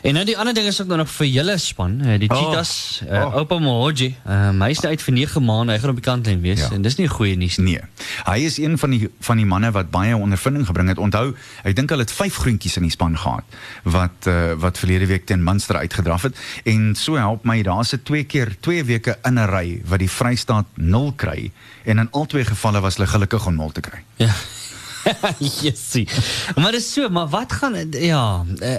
En 0.09 0.15
nou 0.17 0.25
die 0.25 0.37
ander 0.41 0.55
ding 0.57 0.67
is 0.67 0.81
ook 0.81 0.87
nou 0.89 0.99
nog 1.03 1.11
vir 1.11 1.27
julle 1.27 1.55
span, 1.61 2.01
eh, 2.01 2.19
die 2.19 2.31
Oh. 2.31 2.37
Cheetahs, 2.39 3.03
uh, 3.05 3.25
Oh. 3.27 3.35
Oupa 3.43 3.59
Mohoji. 3.59 4.15
Um, 4.27 4.63
hy 4.63 4.71
is 4.71 4.81
nou 4.81 4.91
uit 4.93 5.03
vir 5.03 5.15
9 5.15 5.43
maande, 5.45 5.73
hy 5.73 5.79
gaan 5.83 5.91
op 5.91 5.97
die 6.01 6.05
kantlyn 6.05 6.41
wees 6.41 6.61
Ja. 6.61 6.71
en 6.73 6.83
dis 6.83 6.97
nie 6.97 7.09
goeie 7.09 7.37
nuus 7.37 7.57
nie. 7.59 7.65
Nee. 7.77 7.81
Hy 8.25 8.39
is 8.47 8.59
een 8.59 8.79
van 8.79 8.91
die 8.91 9.09
van 9.21 9.37
die 9.37 9.47
manne 9.47 9.71
wat 9.71 9.91
baie 9.91 10.17
ondervinding 10.17 10.67
gebring 10.67 10.89
het. 10.89 10.99
Onthou, 10.99 11.35
ek 11.65 11.77
dink 11.77 11.91
hulle 11.91 12.03
het 12.03 12.13
5 12.13 12.37
groentjies 12.37 12.77
in 12.77 12.83
die 12.83 12.91
span 12.91 13.19
gehad 13.19 13.45
wat 13.85 14.27
uh, 14.27 14.53
wat 14.57 14.79
verlede 14.79 15.07
week 15.07 15.27
teen 15.27 15.43
Munster 15.45 15.77
uitgedraf 15.77 16.23
het 16.23 16.37
en 16.65 16.95
so 16.95 17.15
help 17.17 17.45
my 17.45 17.63
daar's 17.63 17.93
'n 17.93 18.01
twee 18.03 18.25
keer 18.25 18.57
2 18.61 18.85
weke 18.85 19.19
in 19.25 19.35
'n 19.39 19.47
ry 19.51 19.83
wat 19.85 19.99
die 19.99 20.11
Vrystaat 20.11 20.67
0 20.75 21.13
kry 21.17 21.51
en 21.85 21.99
in 21.99 22.09
albei 22.11 22.45
gevalle 22.45 22.81
was 22.81 22.97
hulle 22.97 23.09
gelukkig 23.09 23.47
om 23.47 23.57
0 23.57 23.71
te 23.73 23.81
kry. 23.81 23.99
Ja. 24.17 24.33
Jessie. 25.63 26.09
Maar 26.57 26.73
dis 26.73 26.93
so, 26.93 27.09
maar 27.09 27.29
wat 27.29 27.53
gaan 27.53 27.77
ja, 27.91 28.45
uh, 28.63 28.77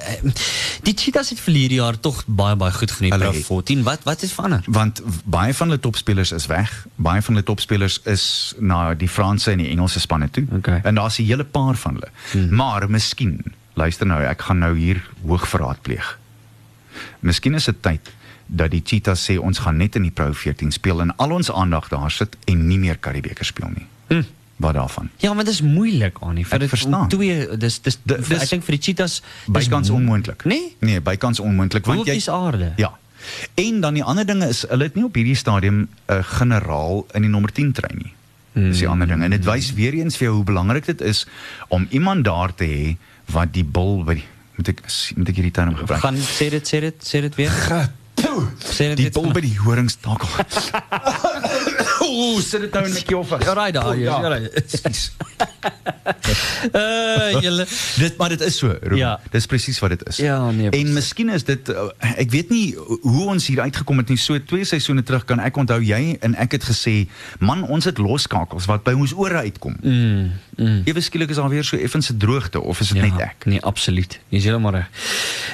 die 0.81 0.93
Cheetahs 0.95 1.29
het 1.29 1.39
verlede 1.39 1.73
jaar 1.73 1.99
tog 1.99 2.23
baie 2.25 2.55
baie 2.55 2.71
goed 2.71 2.91
geneem 2.91 3.11
Hulle 3.11 3.29
by 3.31 3.35
het. 3.35 3.45
14. 3.45 3.83
Wat 3.83 4.03
wat 4.03 4.21
is 4.21 4.33
verander? 4.33 4.63
Want 4.65 5.01
baie 5.25 5.53
van 5.53 5.67
hulle 5.67 5.79
topspelers 5.79 6.31
is 6.31 6.45
weg. 6.45 6.85
Baie 6.95 7.21
van 7.21 7.33
hulle 7.33 7.45
topspelers 7.45 7.99
is 8.03 8.53
na 8.59 8.93
die 8.93 9.09
Franse 9.09 9.51
en 9.51 9.57
die 9.63 9.69
Engelse 9.69 9.99
spanne 9.99 10.29
toe. 10.31 10.45
Okay. 10.57 10.79
En 10.83 10.95
daar's 10.95 11.19
'n 11.19 11.25
hele 11.25 11.43
paar 11.43 11.75
van 11.75 11.93
hulle. 11.93 12.11
Hmm. 12.31 12.55
Maar 12.55 12.89
miskien, 12.89 13.43
luister 13.73 14.05
nou, 14.05 14.23
ek 14.23 14.41
gaan 14.41 14.57
nou 14.57 14.77
hier 14.77 15.09
hoogverraad 15.25 15.81
pleeg. 15.81 16.19
Miskien 17.19 17.53
is 17.53 17.65
dit 17.65 17.81
tyd 17.81 18.11
dat 18.45 18.71
die 18.71 18.81
Cheetahs 18.85 19.31
sê 19.31 19.37
ons 19.37 19.59
gaan 19.59 19.77
net 19.77 19.95
in 19.95 20.01
die 20.01 20.11
Pro 20.11 20.33
14 20.33 20.71
speel 20.71 21.01
en 21.01 21.15
al 21.15 21.31
ons 21.31 21.51
aandag 21.51 21.87
daar 21.87 22.11
sit 22.11 22.37
en 22.45 22.67
nie 22.67 22.79
meer 22.79 22.97
Karibeker 22.97 23.45
speel 23.45 23.69
nie. 23.75 23.85
Hmm. 24.07 24.25
Wat 24.59 24.73
daarvan? 24.75 25.09
Ja, 25.23 25.33
maar 25.33 25.45
dis 25.47 25.61
moeilik 25.63 26.17
Annie. 26.19 26.43
Vir 26.45 26.53
Ek 26.53 26.59
dit 26.59 26.69
verstaan. 26.69 27.07
twee 27.07 27.47
dis 27.57 27.79
dis, 27.81 27.95
Di- 28.03 28.15
dis 28.19 28.27
dis 28.27 28.41
ek 28.43 28.49
dink 28.49 28.63
vir 28.67 28.75
die 28.75 28.81
Cheetahs 28.83 29.21
dis 29.21 29.53
Bykans 29.55 29.89
mo- 29.89 29.95
onmoontlik. 29.95 30.43
Nee? 30.45 30.75
Nee, 30.83 30.99
bykans 31.01 31.39
onmoontlik 31.39 31.85
want 31.85 32.03
jy 32.05 32.11
Hoekies 32.11 32.29
aarde. 32.29 32.73
Ja. 32.75 32.91
En 33.55 33.79
dan 33.81 33.93
die 33.93 34.03
ander 34.03 34.25
dinge 34.25 34.47
is 34.51 34.65
hulle 34.69 34.83
het 34.83 34.95
nie 34.95 35.03
op 35.07 35.15
hierdie 35.15 35.35
stadium 35.35 35.87
'n 36.11 36.23
generaal 36.23 37.05
in 37.13 37.21
die 37.21 37.29
nommer 37.31 37.51
10 37.51 37.71
trein 37.71 37.97
nie. 38.03 38.13
Dis 38.53 38.77
die 38.83 38.87
ander 38.87 39.07
ding 39.07 39.23
en 39.23 39.29
dit 39.31 39.45
wys 39.45 39.73
weer 39.73 39.93
eens 39.93 40.17
vir 40.17 40.25
jou 40.27 40.35
hoe 40.35 40.43
belangrik 40.45 40.85
dit 40.85 41.01
is 41.01 41.25
om 41.67 41.87
iemand 41.89 42.23
daar 42.25 42.53
te 42.55 42.63
hê 42.65 42.97
wat 43.31 43.53
die 43.53 43.63
bil 43.63 44.03
by 44.03 44.13
die 44.15 44.23
moet 44.57 44.67
ek 44.67 44.81
moet 45.15 45.29
ek 45.29 45.35
hierdie 45.35 45.51
term 45.55 45.75
gebruik. 45.75 46.01
Gaan 46.01 46.15
sê 46.17 46.49
dit 46.49 46.67
sê 46.67 46.79
dit 46.81 46.95
sê 46.99 47.21
dit 47.21 47.35
weer. 47.35 47.51
Sê 48.59 48.91
dit 48.91 48.97
die 48.97 49.09
bil 49.09 49.23
vir 49.23 49.33
by 49.33 49.41
die 49.41 49.57
horingstakel. 49.63 50.27
Ooh, 52.09 52.39
sit 52.41 52.61
dit 52.61 52.73
nou 52.73 52.85
in 52.85 52.91
'n 52.93 53.03
keer 53.05 53.17
of. 53.17 53.29
Ja, 53.43 53.53
right 53.53 53.73
daar, 53.73 53.97
ja, 53.97 54.19
right. 54.27 54.53
Ekskuus. 54.59 55.11
Uh, 56.09 57.39
julle 57.45 57.65
Dit 57.99 58.17
maar 58.17 58.29
dit 58.29 58.41
is 58.41 58.57
so, 58.57 58.67
Ruben. 58.81 58.97
Ja. 58.97 59.19
Dis 59.31 59.45
presies 59.45 59.79
wat 59.79 59.89
dit 59.89 60.07
is. 60.07 60.17
Ja, 60.17 60.51
nee, 60.51 60.69
En 60.69 60.93
miskien 60.93 61.29
is 61.29 61.43
dit 61.47 61.69
uh, 61.69 61.89
ek 62.15 62.31
weet 62.31 62.49
nie 62.53 62.75
hoe 63.01 63.25
ons 63.27 63.47
hier 63.47 63.61
uitgekom 63.61 64.01
het 64.01 64.13
nie. 64.13 64.17
So 64.19 64.39
twee 64.39 64.67
seisoene 64.67 65.03
terug 65.03 65.25
kan 65.29 65.41
ek 65.43 65.57
onthou 65.57 65.79
jy 65.83 66.17
en 66.25 66.35
ek 66.39 66.57
het 66.57 66.67
gesê, 66.69 66.95
man, 67.39 67.63
ons 67.67 67.85
het 67.89 67.97
loskakels 68.01 68.67
wat 68.69 68.85
by 68.87 68.95
ons 68.97 69.13
ore 69.17 69.43
uitkom. 69.45 69.75
Mm, 69.81 70.31
mm. 70.57 70.81
Ewe 70.89 71.03
skielik 71.03 71.33
is 71.33 71.39
daar 71.41 71.51
weer 71.51 71.65
so 71.67 71.77
effense 71.77 72.15
droogte 72.17 72.61
of 72.61 72.79
is 72.83 72.93
dit 72.93 73.01
net 73.03 73.19
ek? 73.29 73.47
Nee, 73.49 73.61
absoluut. 73.65 74.19
Jy 74.29 74.41
is 74.41 74.47
heeltemal 74.49 74.79
reg. 74.79 75.07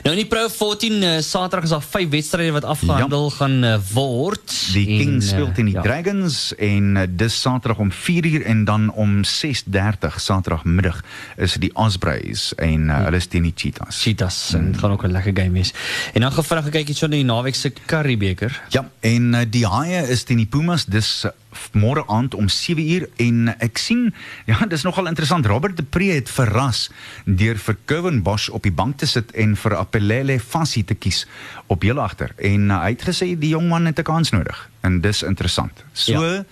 Nou 0.06 0.14
in 0.16 0.22
die 0.24 0.30
Pro 0.30 0.48
14 0.52 0.98
uh, 1.02 1.14
Saterdag 1.26 1.70
is 1.70 1.74
daar 1.76 1.86
vyf 1.86 2.10
wedstryde 2.14 2.56
wat 2.56 2.68
afgehandel 2.76 3.30
ja. 3.30 3.36
gaan 3.40 3.58
uh, 3.64 3.76
word. 3.94 4.46
Die 4.76 4.86
Kings 4.86 5.32
speel 5.34 5.52
teen 5.56 5.72
die 5.72 5.78
ja. 5.78 5.84
Dragons 5.86 6.40
en 6.58 6.96
uh, 6.96 7.06
dis 7.10 7.40
Saterdag 7.42 7.82
om 7.84 7.92
4uur 7.92 8.46
en 8.46 8.66
dan 8.68 8.90
om 8.94 9.22
6:30 9.24 10.20
Saterdagmiddag 10.46 11.02
is 11.38 11.58
die 11.58 11.72
Ospreys 11.74 12.54
en 12.62 12.90
uh, 12.90 13.00
hulle 13.08 13.18
is 13.18 13.28
teen 13.28 13.48
die 13.48 13.54
Cheetahs. 13.56 14.02
Cheetahs 14.04 14.54
en 14.58 14.72
dit 14.72 14.82
gaan 14.82 14.92
ook 14.92 15.06
'n 15.06 15.12
lekker 15.12 15.34
game 15.34 15.52
wees. 15.52 15.74
En 16.14 16.22
dan 16.22 16.32
gevra 16.32 16.62
gekyk 16.62 16.90
iets 16.90 17.00
so 17.00 17.08
na 17.08 17.16
die 17.16 17.26
naweek 17.26 17.56
se 17.56 17.74
Currybeker. 17.86 18.62
Ja, 18.70 18.90
en 19.00 19.34
uh, 19.34 19.42
die 19.50 19.66
Haie 19.66 20.08
is 20.08 20.24
teen 20.24 20.38
die 20.38 20.46
Pumas 20.46 20.86
dis 20.86 21.26
uh, 21.26 21.32
môre 21.72 22.04
aand 22.08 22.36
om 22.36 22.50
7 22.50 22.84
uur 22.84 23.08
en 23.18 23.56
ek 23.60 23.78
sien 23.78 24.14
ja, 24.50 24.60
dis 24.66 24.84
nogal 24.84 25.08
interessant. 25.08 25.46
Robert 25.46 25.78
de 25.78 25.84
Pre 25.84 26.12
het 26.14 26.30
verras 26.30 26.90
deur 27.26 27.58
vir 27.58 27.78
Kevin 27.86 28.22
Bosch 28.24 28.50
op 28.50 28.64
die 28.64 28.74
bank 28.74 28.98
te 28.98 29.06
sit 29.10 29.32
en 29.32 29.56
vir 29.56 29.76
Apelele 29.76 30.40
Fassi 30.40 30.84
te 30.84 30.96
kies 30.96 31.26
op 31.68 31.82
heel 31.82 32.00
agter. 32.00 32.34
En 32.38 32.70
uh, 32.70 32.82
hy 32.84 32.94
het 32.94 33.06
gesê 33.08 33.32
die 33.40 33.54
jong 33.56 33.70
man 33.70 33.86
het 33.86 34.00
'n 34.00 34.04
kans 34.04 34.32
nodig 34.32 34.70
en 34.86 35.02
dis 35.02 35.24
interessant. 35.24 35.84
So 35.94 36.22
ja. 36.22 36.44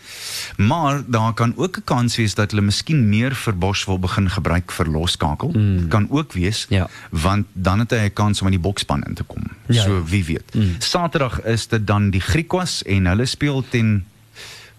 maar 0.58 1.04
daar 1.08 1.34
kan 1.34 1.54
ook 1.56 1.78
'n 1.78 1.84
kans 1.84 2.16
wees 2.16 2.34
dat 2.34 2.52
hulle 2.52 2.66
miskien 2.66 3.10
meer 3.10 3.36
vir 3.36 3.58
Bosch 3.58 3.86
wil 3.86 4.00
begin 4.00 4.30
gebruik 4.30 4.72
vir 4.72 4.86
losskakel. 4.86 5.52
Mm. 5.52 5.88
Kan 5.88 6.08
ook 6.10 6.34
wees 6.34 6.66
Ja. 6.70 6.88
want 7.10 7.46
dan 7.54 7.80
het 7.80 7.92
hy 7.92 8.06
'n 8.06 8.13
kans 8.13 8.42
om 8.42 8.48
in 8.48 8.54
die 8.54 8.60
bokspan 8.60 9.04
in 9.04 9.13
te 9.13 9.24
kom. 9.24 9.44
Ja, 9.68 9.84
so 9.84 9.96
ja. 9.96 10.04
wie 10.04 10.26
weet. 10.26 10.54
Mm. 10.54 10.76
Saterdag 10.80 11.42
is 11.42 11.68
dit 11.68 11.88
dan 11.88 12.10
die 12.10 12.22
Griekwas 12.22 12.84
en 12.84 13.06
hulle 13.06 13.26
speel 13.26 13.63
teen 13.70 14.06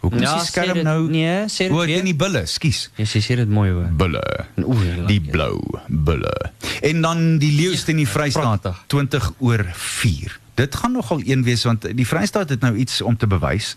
Hoekom 0.05 0.21
Ja, 0.21 0.31
ja, 0.31 0.37
is 0.37 0.43
die 0.43 0.51
sê 0.51 0.53
skerm 0.63 0.75
dit- 0.75 0.85
nou? 0.85 1.09
nee, 1.11 1.45
sê 1.49 1.57
dit 1.65 1.71
O, 1.73 1.81
weer. 1.81 1.97
teen 1.97 2.05
die 2.05 2.15
bulle, 2.15 2.43
skus. 2.47 2.91
Jy 3.01 3.07
sê 3.25 3.37
dit 3.41 3.49
mooi 3.49 3.71
hoor. 3.73 3.89
Bulle. 3.97 4.23
Oeh, 4.61 4.85
jy 4.97 5.07
Die 5.07 5.21
blou 5.21 5.57
bulle. 5.89 6.35
En 6.83 7.01
dan 7.01 7.39
die 7.39 7.53
leeu's 7.57 7.85
teen 7.89 7.97
die 7.97 8.09
Vrystaat 8.09 8.61
pragtig. 8.61 8.85
20 8.93 9.33
oor 9.39 9.65
4. 9.73 10.39
Dit 10.55 10.75
gaan 10.77 10.93
nogal 10.93 11.21
een 11.25 11.43
wees 11.43 11.65
want 11.65 11.83
die 11.97 12.07
Vrystaat 12.07 12.49
het 12.49 12.61
nou 12.61 12.77
iets 12.77 13.01
om 13.03 13.17
te 13.17 13.27
bewys. 13.27 13.77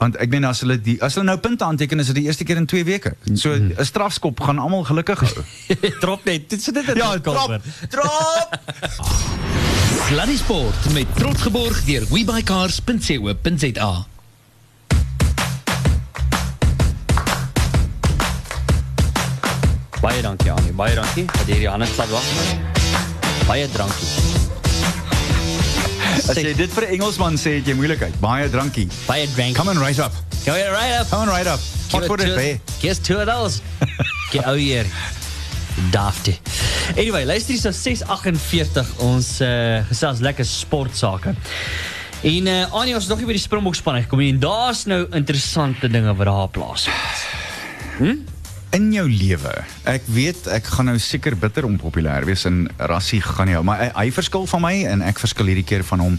Want 0.00 0.16
ek 0.16 0.30
meen 0.32 0.44
as 0.48 0.60
hulle 0.64 0.80
die 0.80 0.96
as 1.04 1.14
hulle 1.14 1.26
nou 1.26 1.38
punte 1.38 1.64
aanteken 1.64 1.98
is 2.00 2.06
dit 2.06 2.14
die 2.14 2.24
eerste 2.24 2.44
keer 2.44 2.56
in 2.56 2.66
2 2.66 2.84
weke. 2.84 3.14
So 3.34 3.52
'n 3.54 3.74
strafskop 3.84 4.40
gaan 4.40 4.58
almal 4.58 4.84
gelukkig 4.84 5.20
hou. 5.20 5.44
Drop 6.04 6.24
net. 6.24 6.48
Dit 6.50 6.62
sit 6.62 6.74
dit 6.74 6.88
in 6.88 6.96
ja, 6.96 7.18
drop. 7.18 7.36
kamer. 7.36 7.60
Drop. 7.90 8.48
Sluddy 10.08 10.36
Sport 10.36 10.92
met 10.92 11.06
trots 11.16 11.42
geborg 11.42 11.84
deur 11.84 12.04
webycars.co.za. 12.10 14.06
Baie 20.00 20.22
dankie 20.22 20.48
Annie. 20.50 20.72
Baie 20.72 20.94
dankie 20.96 21.26
dat 21.28 21.44
jy 21.44 21.58
hierdie 21.58 21.68
hande 21.68 21.86
klap 21.92 22.08
wag. 22.08 22.24
Baie 23.44 23.66
dankie. 23.74 24.08
As 26.24 26.38
jy 26.38 26.54
dit 26.56 26.72
vir 26.72 26.86
'n 26.86 26.94
Engelsman 26.96 27.36
sê, 27.36 27.58
het 27.60 27.66
jy 27.68 27.74
moeilikheid. 27.76 28.16
Baie 28.20 28.48
dankie. 28.48 28.88
Baie 29.06 29.28
dankie. 29.36 29.54
Come 29.54 29.70
on 29.70 29.78
right 29.78 29.98
up. 29.98 30.12
Go 30.46 30.52
here 30.52 30.72
right 30.72 31.00
up. 31.00 31.10
Come 31.10 31.22
on 31.22 31.28
right 31.28 31.46
up. 31.46 31.60
Give 31.90 32.08
word 32.08 32.20
it? 32.20 32.60
Give 32.80 32.90
us 32.90 32.98
two 32.98 33.18
of 33.20 33.26
those. 33.26 33.60
Get 34.32 34.44
out 34.44 34.56
hier. 34.56 34.86
Dafte. 35.90 36.38
Anyway, 36.96 37.24
luister 37.24 37.52
hier 37.52 37.60
so 37.60 37.70
648 37.70 38.96
ons 39.04 39.40
uh, 39.40 39.84
gesels 39.88 40.20
lekker 40.20 40.44
sportsake. 40.44 41.34
En 42.22 42.46
uh, 42.46 42.72
Annie 42.72 42.94
ons 42.94 43.06
nog 43.06 43.18
nie 43.18 43.26
by 43.26 43.36
die 43.36 43.40
Springbok 43.40 43.76
span 43.76 44.00
gekom 44.02 44.18
nie 44.18 44.32
en 44.32 44.40
daar's 44.40 44.86
nou 44.86 45.06
interessante 45.12 45.88
dinge 45.88 46.14
wat 46.14 46.26
daar 46.26 46.48
plaasvind. 46.48 48.39
In 48.76 48.90
jou 48.94 49.06
lewe. 49.10 49.52
Ek 49.90 50.06
weet 50.10 50.46
ek 50.54 50.70
gaan 50.76 50.90
nou 50.90 50.98
seker 51.02 51.34
bitter 51.38 51.66
onpopulêr 51.66 52.26
wees 52.28 52.46
en 52.48 52.64
rassie 52.90 53.20
gaan 53.24 53.50
nie 53.50 53.58
maar 53.66 53.82
hy, 53.82 53.90
hy 53.96 54.08
verskil 54.14 54.46
van 54.50 54.62
my 54.62 54.74
en 54.92 55.04
ek 55.06 55.22
verskil 55.22 55.50
hierdie 55.50 55.66
keer 55.66 55.84
van 55.86 56.04
hom. 56.04 56.18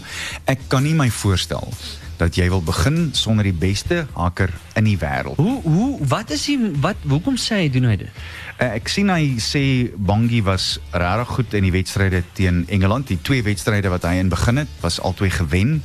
Ek 0.50 0.68
kan 0.72 0.84
nie 0.84 0.94
my 0.96 1.08
voorstel 1.22 1.72
dat 2.20 2.36
jy 2.38 2.46
wil 2.52 2.62
begin 2.62 3.10
sonder 3.16 3.46
die 3.48 3.56
beste 3.56 4.04
haker 4.14 4.52
in 4.78 4.86
die 4.86 4.98
wêreld. 5.00 5.40
Hoe 5.40 5.58
hoe 5.64 5.96
wat 6.12 6.30
is 6.34 6.44
hy 6.50 6.58
wat 6.84 7.00
hoekom 7.08 7.38
sê 7.40 7.64
hy 7.64 7.72
doen 7.72 7.88
hy 7.90 7.96
dit? 8.04 8.22
Uh, 8.58 8.76
ek 8.76 8.92
sien 8.92 9.10
hy 9.10 9.40
sê 9.42 9.64
Bongi 9.96 10.42
was 10.46 10.76
regtig 10.92 11.34
goed 11.38 11.56
in 11.58 11.66
die 11.66 11.74
wedstryde 11.74 12.22
teen 12.36 12.62
Engeland. 12.68 13.08
Die 13.10 13.18
twee 13.24 13.42
wedstryde 13.42 13.90
wat 13.90 14.06
hy 14.06 14.18
in 14.20 14.30
begin 14.32 14.62
het, 14.62 14.80
was 14.84 15.00
albei 15.02 15.32
gewen. 15.32 15.80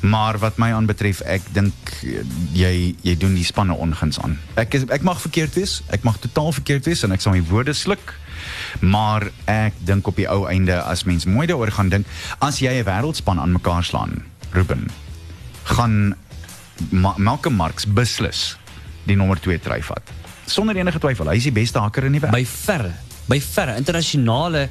Maar 0.00 0.38
wat 0.38 0.58
my 0.62 0.70
aanbetref, 0.72 1.20
ek 1.26 1.48
dink 1.52 1.74
eh, 2.06 2.22
jy 2.54 2.72
jy 3.02 3.16
doen 3.18 3.34
die 3.34 3.46
spanne 3.46 3.74
onguns 3.74 4.20
aan. 4.22 4.38
Ek 4.60 4.74
is, 4.78 4.86
ek 4.94 5.02
mag 5.06 5.20
verkeerd 5.20 5.58
wees. 5.58 5.80
Ek 5.94 6.06
mag 6.06 6.20
totaal 6.22 6.52
verkeerd 6.52 6.86
wees 6.86 7.02
en 7.02 7.14
ek 7.14 7.24
sal 7.24 7.34
my 7.34 7.42
woorde 7.50 7.74
sluk. 7.74 8.14
Maar 8.80 9.30
ek 9.50 9.74
dink 9.88 10.06
op 10.06 10.16
die 10.16 10.28
ou 10.30 10.46
einde 10.50 10.78
as 10.82 11.04
mens 11.08 11.26
mooi 11.26 11.46
daaroor 11.50 11.72
gaan 11.74 11.90
dink, 11.90 12.06
as 12.38 12.60
jy 12.62 12.78
'n 12.78 12.86
wêreldspan 12.86 13.40
aan 13.40 13.52
mekaar 13.52 13.84
slaan, 13.84 14.22
Ruben, 14.52 14.86
gaan 15.64 16.14
Ma 16.90 17.14
Malcolm 17.16 17.56
Marx 17.58 17.84
beslis 17.84 18.56
die 19.04 19.16
nommer 19.16 19.40
2 19.40 19.58
try 19.58 19.82
vat. 19.82 20.02
Sonder 20.46 20.76
enige 20.76 20.98
twyfel, 20.98 21.26
hy 21.26 21.36
is 21.36 21.48
die 21.48 21.52
beste 21.52 21.80
haker 21.82 22.04
in 22.04 22.12
die 22.12 22.20
wêreld. 22.20 22.32
By 22.32 22.46
verre, 22.46 22.92
by 23.26 23.40
verre 23.40 23.76
internasionale 23.76 24.68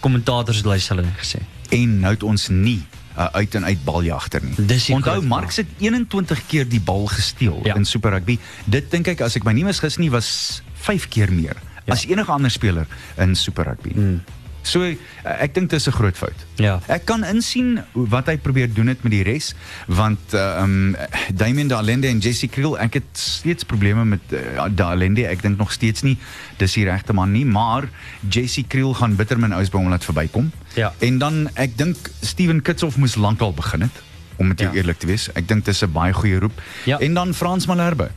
kommentators 0.00 0.62
het 0.62 0.88
hulle 0.88 1.10
gesê. 1.18 1.42
en 1.70 2.00
nou 2.00 2.12
het 2.14 2.22
ons 2.22 2.48
nie 2.48 2.80
'n 3.18 3.28
uit 3.34 3.54
en 3.54 3.64
uit 3.64 3.84
baljagter 3.84 4.40
nie. 4.44 4.54
Onthou 4.94 5.22
Marx 5.22 5.56
het 5.56 5.66
21 5.78 6.46
keer 6.46 6.68
die 6.68 6.80
bal 6.80 7.06
gesteel 7.06 7.60
Ja. 7.64 7.74
in 7.74 7.84
Super 7.84 8.10
Rugby. 8.10 8.38
Dit 8.64 8.90
dink 8.90 9.06
ek 9.08 9.20
as 9.20 9.36
ek 9.36 9.44
my 9.44 9.52
nie 9.52 9.64
misgis 9.64 9.96
nie 9.98 10.10
was 10.10 10.62
5 10.74 11.08
keer 11.08 11.32
meer 11.32 11.56
Ja. 11.84 11.92
as 11.94 12.04
enige 12.06 12.30
ander 12.30 12.50
speler 12.50 12.86
in 13.16 13.34
Super 13.34 13.64
Rugby. 13.64 13.92
Mm. 13.94 14.20
So 14.68 14.82
eh, 14.84 14.96
ek 15.24 15.54
dink 15.56 15.70
dis 15.70 15.86
'n 15.88 15.92
groot 15.96 16.16
fout. 16.16 16.34
Ja. 16.60 16.80
Ek 16.88 17.04
kan 17.08 17.24
insien 17.24 17.78
wat 17.94 18.26
hy 18.26 18.36
probeer 18.36 18.68
doen 18.74 18.86
het 18.92 19.02
met 19.02 19.12
die 19.12 19.22
res 19.24 19.54
want 19.86 20.34
uh, 20.34 20.60
um 20.62 20.96
Damien 21.34 21.68
Dalende 21.68 22.08
en 22.08 22.18
Jesse 22.18 22.48
Kriel 22.48 22.76
ek 22.78 22.94
het 23.00 23.08
steeds 23.12 23.64
probleme 23.64 24.04
met 24.04 24.20
uh, 24.32 24.66
Dalende 24.70 25.24
ek 25.26 25.42
dink 25.42 25.58
nog 25.58 25.72
steeds 25.72 26.02
nie 26.02 26.18
dis 26.58 26.72
die 26.74 26.84
regte 26.84 27.12
man 27.16 27.32
nie 27.32 27.44
maar 27.44 27.88
Jesse 28.28 28.62
Kriel 28.68 28.92
gaan 28.94 29.16
bitter 29.16 29.38
min 29.38 29.52
Ousbaum 29.52 29.88
laat 29.88 30.04
verbykom 30.04 30.52
Ja. 30.76 30.92
en 31.00 31.18
dan 31.18 31.48
ek 31.54 31.76
dink 31.78 31.96
Steven 32.22 32.60
Kitshoff 32.62 32.96
moes 32.96 33.14
lankal 33.16 33.52
begin 33.54 33.80
het 33.88 34.02
om 34.36 34.48
met 34.48 34.58
jou 34.60 34.70
Ja. 34.70 34.76
eerlik 34.82 34.98
te 34.98 35.06
wees 35.06 35.28
ek 35.34 35.48
dink 35.48 35.64
dis 35.64 35.82
'n 35.82 35.92
baie 35.92 36.12
goeie 36.12 36.38
roep 36.38 36.60
Ja. 36.84 36.98
en 36.98 37.14
dan 37.14 37.34
Frans 37.34 37.66
Malherbe 37.66 38.10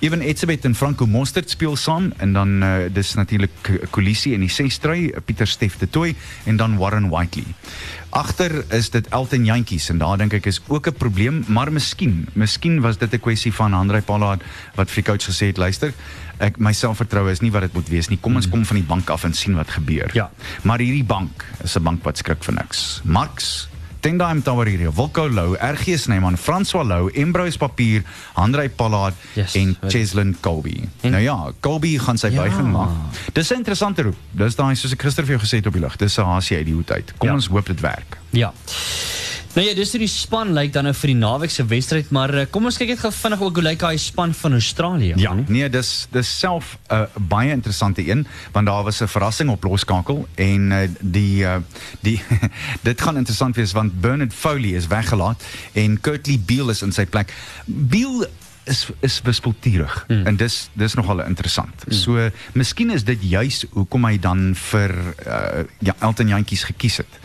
Ewen 0.00 0.22
Etzebeth 0.24 0.64
en 0.64 0.74
Franco 0.74 1.04
Mostert 1.04 1.50
speel 1.52 1.74
saam 1.76 2.06
en 2.24 2.32
dan 2.32 2.62
uh, 2.64 2.68
dis 2.88 3.10
natuurlik 3.18 3.68
Kolisie 3.92 4.32
in 4.32 4.40
die 4.40 4.48
sesstry, 4.48 5.10
Pieter 5.28 5.48
Steff 5.48 5.76
de 5.76 5.88
Tooi 5.92 6.14
en 6.48 6.56
dan 6.56 6.78
Warren 6.80 7.10
Whiteley. 7.12 7.52
Agter 8.16 8.62
is 8.72 8.88
dit 8.94 9.10
Elton 9.12 9.44
Jantjies 9.44 9.90
en 9.92 10.00
daar 10.00 10.16
dink 10.16 10.32
ek 10.38 10.48
is 10.48 10.62
ook 10.72 10.88
'n 10.88 10.96
probleem, 10.96 11.44
maar 11.48 11.68
miskien, 11.72 12.26
miskien 12.32 12.80
was 12.80 12.96
dit 12.96 13.12
'n 13.12 13.20
kwessie 13.20 13.52
van 13.52 13.74
Andrei 13.74 14.00
Pollard 14.00 14.40
wat 14.74 14.88
vir 14.88 15.02
die 15.02 15.12
coach 15.12 15.28
gesê 15.28 15.52
het, 15.52 15.60
luister, 15.60 15.92
ek 16.38 16.56
my 16.58 16.72
selfvertroue 16.72 17.30
is 17.30 17.40
nie 17.40 17.52
wat 17.52 17.68
dit 17.68 17.74
moet 17.74 17.88
wees 17.88 18.08
nie. 18.08 18.18
Kom 18.18 18.36
ons 18.36 18.48
kom 18.48 18.64
van 18.64 18.76
die 18.76 18.86
bank 18.86 19.10
af 19.10 19.24
en 19.24 19.34
sien 19.34 19.54
wat 19.54 19.70
gebeur. 19.70 20.10
Ja. 20.14 20.30
Maar 20.62 20.78
hierdie 20.78 21.04
bank 21.04 21.44
is 21.62 21.76
'n 21.76 21.82
bank 21.82 22.04
wat 22.04 22.16
skrik 22.16 22.42
vir 22.42 22.54
niks. 22.54 23.00
Marx 23.04 23.68
Tendai 24.00 24.34
Mtawariri, 24.34 24.88
Wilco 24.94 25.28
Lou, 25.28 25.54
RG 25.60 25.96
Snyman, 25.98 26.36
François 26.38 26.84
Lou, 26.86 27.08
Embrose 27.14 27.56
Papier, 27.58 28.02
Andrei 28.34 28.68
Pollard 28.68 29.14
Yes, 29.34 29.54
en 29.54 29.76
Cheslin 29.88 30.36
Colby. 30.40 30.88
En- 31.00 31.10
Nou 31.10 31.22
ja, 31.22 31.52
Colby 31.60 31.98
gaan 31.98 32.18
sy 32.18 32.26
Ja. 32.28 32.40
buiging 32.40 32.72
maak. 32.72 32.88
Dis 33.32 33.50
'n 33.50 33.54
interessante 33.56 34.02
roep. 34.02 34.16
Dis 34.30 34.54
daai 34.54 34.74
soos 34.74 34.92
ek 34.92 35.02
gister 35.02 35.24
vir 35.24 35.36
jou 35.38 35.46
gesê 35.46 35.56
het 35.56 35.66
op 35.66 35.72
die 35.72 35.80
lug. 35.82 35.96
Dis 35.96 36.16
'n 36.18 36.22
uit 36.56 36.64
die 36.64 36.74
hoed 36.74 36.90
uit. 36.90 37.12
Kom 37.18 37.28
Ja. 37.28 37.34
ons 37.34 37.46
hoop 37.46 37.66
dit 37.66 37.80
werk. 37.80 38.18
Ja. 38.30 38.52
Nou 39.50 39.64
ja, 39.66 39.74
hoe 39.94 39.98
die 39.98 40.08
span 40.10 40.52
lyk 40.54 40.70
dan 40.72 40.86
nou 40.86 40.92
vir 40.94 41.10
die 41.10 41.18
naweek 41.18 41.50
se 41.50 41.64
maar 42.14 42.30
eh, 42.38 42.46
kom 42.54 42.68
ons 42.68 42.76
kyk 42.78 42.92
net 42.92 43.00
gou 43.02 43.10
vinnig 43.10 43.40
ook 43.42 43.56
hoe 43.58 43.64
lyk 43.66 43.80
daai 43.82 43.98
span 43.98 44.34
van 44.34 44.54
Australië. 44.54 45.16
Annie? 45.26 45.46
Nee, 45.50 45.68
dis 45.68 46.06
dis 46.14 46.30
self 46.38 46.76
'n 46.86 46.94
uh, 46.94 47.26
baie 47.28 47.50
interessante 47.50 48.06
een 48.06 48.26
want 48.52 48.66
daar 48.66 48.84
was 48.86 49.02
'n 49.02 49.10
verrassing 49.10 49.50
op 49.50 49.64
loskakel 49.64 50.28
en 50.34 50.70
uh, 50.70 50.78
die 51.00 51.46
die 52.00 52.22
dit 52.88 53.00
gaan 53.00 53.16
interessant 53.16 53.56
wees 53.56 53.72
want 53.72 54.00
Bernard 54.00 54.34
Foley 54.34 54.70
is 54.78 54.86
weggelaat 54.86 55.42
en 55.72 56.00
Kurtley 56.00 56.38
Beale 56.38 56.70
is 56.70 56.82
in 56.82 56.92
sy 56.92 57.06
plek. 57.06 57.34
Beale 57.66 58.30
is 58.64 58.88
is 59.00 59.20
wispelturig 59.24 60.04
mm. 60.08 60.26
en 60.26 60.36
dis 60.36 60.56
dis 60.72 60.94
nogal 60.94 61.24
interessant. 61.24 61.84
Mm. 61.86 61.92
So 61.92 62.28
miskien 62.52 62.90
is 62.90 63.04
dit 63.04 63.22
juis 63.22 63.64
hoekom 63.70 64.04
hy 64.04 64.18
dan 64.18 64.50
vir 64.54 64.94
uh, 65.26 65.64
ja 65.78 65.94
Elton 66.00 66.28
Jantjies 66.28 66.64
gekies 66.64 67.00
het. 67.02 67.20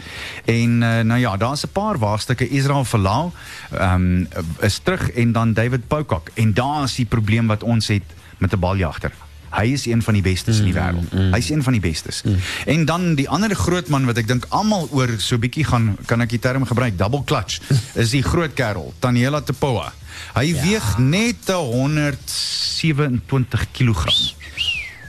En 0.45 0.81
uh, 0.81 0.99
nou 1.01 1.19
ja, 1.19 1.37
daar's 1.37 1.65
'n 1.65 1.73
paar 1.73 1.97
waagstukke 1.97 2.47
Israel 2.49 2.85
Verlaal 2.85 3.33
ehm 3.71 3.93
um, 3.93 4.27
is 4.59 4.79
terug 4.79 5.11
en 5.11 5.31
dan 5.31 5.53
David 5.53 5.87
Pocock 5.87 6.29
en 6.33 6.53
daar 6.53 6.83
is 6.83 6.95
die 6.95 7.05
probleem 7.05 7.47
wat 7.47 7.63
ons 7.63 7.87
het 7.87 8.07
met 8.37 8.53
'n 8.53 8.59
baljagter. 8.59 9.11
Hy 9.55 9.69
is 9.71 9.85
een 9.87 10.01
van 10.03 10.17
die 10.17 10.23
bestes 10.25 10.57
in 10.59 10.67
die 10.69 10.75
wêreld. 10.75 11.13
Hy 11.31 11.39
is 11.39 11.49
een 11.49 11.63
van 11.63 11.73
die 11.77 11.83
bestes. 11.83 12.23
En 12.65 12.85
dan 12.85 13.15
die 13.15 13.29
ander 13.31 13.55
groot 13.55 13.87
man 13.93 14.05
wat 14.09 14.17
ek 14.19 14.27
dink 14.27 14.45
almal 14.55 14.89
oor 14.91 15.09
so 15.23 15.37
bietjie 15.41 15.65
gaan 15.67 15.95
kan 16.09 16.21
ek 16.25 16.31
die 16.35 16.41
term 16.43 16.65
gebruik, 16.67 16.97
double 16.99 17.23
clutch, 17.27 17.53
is 18.01 18.09
die 18.15 18.23
groot 18.25 18.53
kerel, 18.57 18.93
Daniela 19.03 19.41
Tepoa. 19.45 19.87
Hy 20.35 20.47
ja. 20.51 20.61
weeg 20.63 20.97
net 20.99 21.47
127 21.51 23.65
kg. 23.75 24.01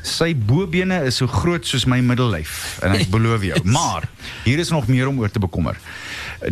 Sy 0.07 0.35
bobene 0.39 1.03
is 1.09 1.17
so 1.19 1.27
groot 1.27 1.67
soos 1.67 1.87
my 1.91 1.99
middellyf 2.05 2.79
en 2.87 2.95
ek 2.95 3.11
beloof 3.11 3.43
jou. 3.49 3.59
Maar 3.77 4.03
hier 4.45 4.59
is 4.63 4.71
nog 4.71 4.87
meer 4.87 5.09
om 5.11 5.19
oor 5.19 5.31
te 5.31 5.43
bekommer. 5.43 5.75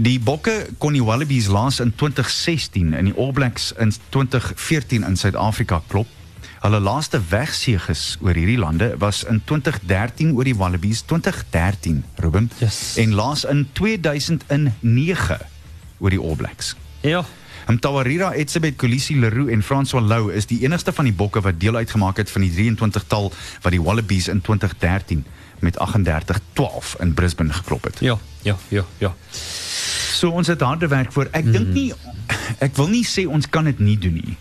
Die 0.00 0.18
Bokke 0.18 0.66
kon 0.82 0.92
die 0.96 1.04
Wallabies 1.04 1.48
laas 1.52 1.80
in 1.84 1.92
2016 1.94 2.94
in 2.98 3.04
die 3.10 3.14
All 3.14 3.32
Blacks 3.36 3.72
in 3.78 3.92
2014 4.10 5.04
in 5.06 5.16
Suid-Afrika 5.20 5.82
klop. 5.86 6.08
Hulle 6.64 6.78
laaste 6.80 7.18
wegseëges 7.28 8.02
oor 8.24 8.38
hierdie 8.40 8.56
lande 8.56 8.86
was 8.96 9.18
in 9.28 9.42
2013 9.44 10.30
oor 10.32 10.48
die 10.48 10.54
Wallabies 10.56 11.02
2013, 11.04 11.98
Ruben. 12.24 12.46
Yes. 12.56 12.94
En 12.96 13.12
laas 13.12 13.42
in 13.44 13.66
2009 13.76 15.36
oor 16.00 16.14
die 16.14 16.20
All 16.20 16.38
Blacks. 16.40 16.70
Ja. 17.04 17.20
Mtawarira, 17.68 18.30
Etsebet, 18.32 18.78
Kolisi, 18.80 19.18
Leroux 19.20 19.52
en 19.52 19.60
François 19.60 20.00
Lou 20.00 20.32
is 20.32 20.48
die 20.48 20.62
enigste 20.64 20.92
van 20.92 21.04
die 21.04 21.12
bokke 21.12 21.42
wat 21.44 21.60
deel 21.60 21.76
uitgemaak 21.76 22.16
het 22.22 22.32
van 22.32 22.46
die 22.46 22.52
23-tal 22.56 23.28
wat 23.60 23.76
die 23.76 23.82
Wallabies 23.82 24.30
in 24.32 24.40
2013 24.40 25.20
met 25.60 25.76
38-12 25.76 26.96
in 27.04 27.12
Brisbane 27.12 27.52
geklop 27.52 27.90
het. 27.90 28.00
Ja, 28.00 28.16
ja, 28.42 28.56
ja, 28.68 28.86
ja. 29.04 29.12
So 30.16 30.32
ons 30.32 30.48
het 30.48 30.64
harde 30.64 30.88
werk 30.88 31.12
voor. 31.12 31.28
Ek 31.36 31.44
dink 31.44 31.76
nie 31.76 31.90
ek 32.64 32.72
wil 32.80 32.88
nie 32.88 33.04
sê 33.04 33.28
ons 33.28 33.48
kan 33.52 33.68
dit 33.68 33.84
nie 33.84 34.00
doen 34.00 34.16
nie. 34.16 34.36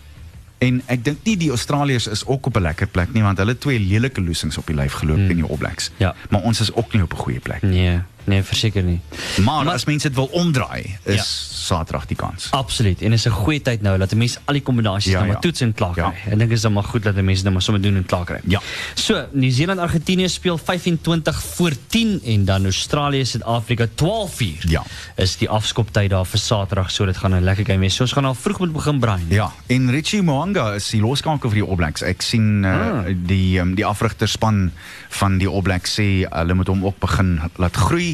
En 0.58 0.82
ek 0.86 1.04
dink 1.04 1.18
nie 1.24 1.36
die 1.36 1.50
Australiërs 1.50 2.06
is 2.06 2.26
ook 2.26 2.46
op 2.46 2.56
'n 2.56 2.62
lekker 2.62 2.86
plek 2.86 3.12
nie 3.12 3.22
want 3.22 3.38
hulle 3.38 3.50
het 3.50 3.60
twee 3.60 3.78
lelike 3.78 4.20
losings 4.22 4.58
op 4.58 4.66
die 4.66 4.76
lyf 4.76 4.92
geloop 4.92 5.18
mm. 5.18 5.30
in 5.30 5.36
die 5.36 5.44
All 5.44 5.56
Blacks. 5.56 5.90
Ja. 5.96 6.14
Maar 6.30 6.40
ons 6.40 6.60
is 6.60 6.72
ook 6.74 6.92
nie 6.92 7.02
op 7.02 7.12
'n 7.12 7.16
goeie 7.16 7.40
plek. 7.40 7.62
Nee, 7.62 8.00
nee, 8.26 8.42
verseker 8.42 8.82
nie. 8.82 9.00
Maar, 9.44 9.64
Maar- 9.64 9.74
as 9.74 9.84
mense 9.84 10.08
dit 10.08 10.16
wil 10.16 10.26
omdraai, 10.32 10.96
is 11.04 11.14
Ja. 11.14 11.22
Saterdag 11.64 12.06
die 12.06 12.16
kans. 12.16 12.50
Absoluut. 12.50 13.00
En 13.02 13.10
dis 13.10 13.24
'n 13.26 13.30
goeie 13.30 13.62
tyd 13.62 13.82
nou 13.82 13.98
dat 13.98 14.12
'n 14.12 14.16
mens 14.18 14.38
al 14.44 14.52
die 14.54 14.62
kombinasies 14.62 15.12
Ja, 15.12 15.18
nou 15.18 15.26
maar 15.26 15.34
ja. 15.36 15.40
toets 15.40 15.60
en 15.60 15.72
klaar 15.74 15.92
kry. 15.92 16.02
Ja. 16.02 16.10
Ek 16.10 16.38
dink 16.38 16.38
dit 16.38 16.50
is 16.52 16.60
dan 16.60 16.72
maar 16.72 16.82
goed 16.84 17.02
dat 17.02 17.14
mense 17.14 17.42
dit 17.42 17.52
maar 17.52 17.62
sommer 17.62 17.82
doen 17.82 17.96
en 17.96 18.04
klaar 18.06 18.24
kry. 18.24 18.40
Ja. 18.44 18.60
So, 18.94 19.26
Nieu-Seeland 19.32 19.78
Argentinië 19.80 20.28
speel 20.28 20.58
25 20.58 21.42
voor 21.42 21.72
10 21.86 22.20
en 22.24 22.44
dan 22.44 22.64
Australië 22.64 23.24
Suid-Afrika 23.24 23.86
12:00. 23.94 24.64
Ja. 24.68 24.82
Is 25.16 25.36
die 25.36 25.48
afskoptyd 25.48 26.10
daar 26.10 26.26
vir 26.26 26.38
Saterdag, 26.38 26.90
so 26.90 27.04
dit 27.06 27.16
gaan 27.16 27.34
'n 27.34 27.42
lekker 27.44 27.64
game 27.64 27.78
wees. 27.78 27.94
So 27.94 28.02
ons 28.02 28.12
gaan 28.12 28.24
al 28.24 28.34
vroeg 28.34 28.58
moet 28.58 28.72
begin 28.72 28.98
braai. 28.98 29.20
Ja, 29.28 29.52
en 29.66 29.90
Richie 29.90 30.22
Moanga 30.22 30.72
is 30.74 30.88
die 30.90 31.00
loskakel 31.00 31.48
vir 31.50 31.58
die 31.60 31.68
All 31.68 31.76
Blacks. 31.76 32.02
Ek 32.02 32.22
sien 32.22 32.62
uh, 32.64 32.70
Ah. 32.74 33.04
die 33.26 33.58
um, 33.60 33.74
die 33.74 33.84
afrigterspan 33.86 34.72
van 35.08 35.38
die 35.38 35.48
All 35.48 35.62
Blacks 35.62 35.94
sê 36.00 36.26
hulle 36.30 36.54
moet 36.54 36.66
hom 36.66 36.84
ook 36.84 36.98
begin 36.98 37.40
laat 37.56 37.76
groei 37.76 38.13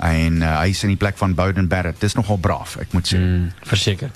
en 0.00 0.32
uh, 0.42 0.58
hy 0.60 0.68
is 0.70 0.82
in 0.82 0.88
die 0.92 0.96
plek 0.96 1.16
van 1.18 1.34
Bowden 1.34 1.68
Barrett. 1.68 2.00
Dis 2.00 2.14
nogal 2.14 2.36
braaf, 2.36 2.76
ek 2.80 2.92
moet 2.92 3.06
sê. 3.10 3.18
Mm, 3.18 3.52
verseker. 3.66 4.10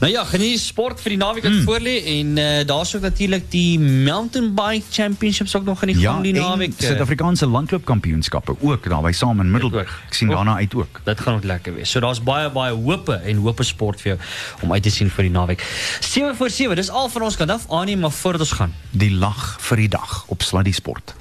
Nou 0.00 0.10
ja, 0.12 0.24
geniet 0.24 0.60
sport 0.60 1.00
vir 1.00 1.10
die 1.10 1.18
naweek 1.20 1.42
wat 1.44 1.52
Mm. 1.52 1.62
voor 1.64 1.80
lê 1.80 1.96
en 2.18 2.36
uh, 2.38 2.64
daar's 2.66 2.94
ook 2.96 3.02
natuurlik 3.02 3.50
die 3.50 3.78
mountain 3.80 4.54
bike 4.54 4.84
championships 4.90 5.56
ook 5.56 5.64
nog 5.64 5.82
in 5.82 5.88
die 5.92 5.98
Ja, 6.00 6.12
gang 6.12 6.22
die 6.24 6.32
naweek. 6.32 6.72
eh. 6.78 6.86
Suid-Afrikaanse 6.86 7.46
landloopkampioenskappe 7.46 8.56
ook 8.60 8.88
daar 8.88 9.02
by 9.02 9.12
saam 9.12 9.40
in 9.40 9.50
Middelburg. 9.50 10.02
Ek 10.08 10.14
sien 10.14 10.28
daarna 10.28 10.56
uit 10.56 10.74
ook. 10.74 11.00
Dit 11.04 11.20
gaan 11.20 11.34
ook 11.34 11.44
lekker 11.44 11.74
wees. 11.74 11.90
So 11.90 12.00
daar's 12.00 12.22
baie 12.22 12.50
baie 12.50 12.72
hope 12.74 13.12
en 13.24 13.36
hope 13.36 13.62
sport 13.62 14.00
vir 14.00 14.12
jou 14.16 14.20
om 14.62 14.72
uit 14.72 14.82
te 14.82 14.90
sien 14.90 15.10
vir 15.10 15.22
die 15.28 15.32
naweek. 15.32 15.62
7 16.00 16.36
voor 16.36 16.50
7, 16.50 16.76
dis 16.76 16.90
al 16.90 17.08
van 17.08 17.22
ons 17.22 17.36
kant 17.36 17.50
af. 17.50 17.66
Aanneem 17.70 17.98
maar 18.00 18.10
voor 18.12 18.34
ons 18.38 18.52
gaan. 18.52 18.72
Die 18.90 19.10
lag 19.10 19.56
vir 19.60 19.76
die 19.76 19.88
dag 19.88 20.24
op 20.28 20.42
Sluddy 20.42 20.72
Sport. 20.72 21.14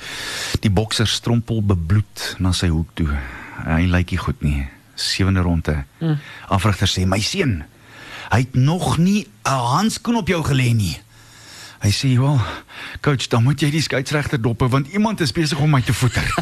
Die 0.61 0.69
bokser 0.71 1.07
strompel 1.07 1.61
bebloed 1.61 2.35
na 2.39 2.51
sy 2.51 2.67
hoek 2.67 2.89
toe. 2.93 3.09
Hy 3.65 3.85
lyk 3.97 4.13
nie 4.13 4.21
goed 4.21 4.45
nie. 4.45 4.67
Sewende 4.95 5.41
ronde. 5.45 5.83
Mm. 5.99 6.19
Afrigter 6.53 6.89
sê: 6.89 7.05
"My 7.05 7.19
seun, 7.21 7.63
hy 8.29 8.39
het 8.39 8.55
nog 8.55 8.97
nie 8.97 9.27
'n 9.43 9.49
handskoen 9.49 10.15
op 10.15 10.27
jou 10.27 10.43
gelê 10.43 10.73
nie." 10.73 10.97
Hy 11.79 11.91
sê: 11.91 12.17
"Wel, 12.17 12.41
coach, 13.01 13.27
dan 13.27 13.43
moet 13.43 13.61
jy 13.61 13.69
die 13.69 13.81
skeieregter 13.81 14.41
dop 14.41 14.61
want 14.69 14.87
iemand 14.87 15.21
is 15.21 15.31
besig 15.31 15.59
om 15.59 15.69
my 15.69 15.81
te 15.81 15.93
voeter." 15.93 16.25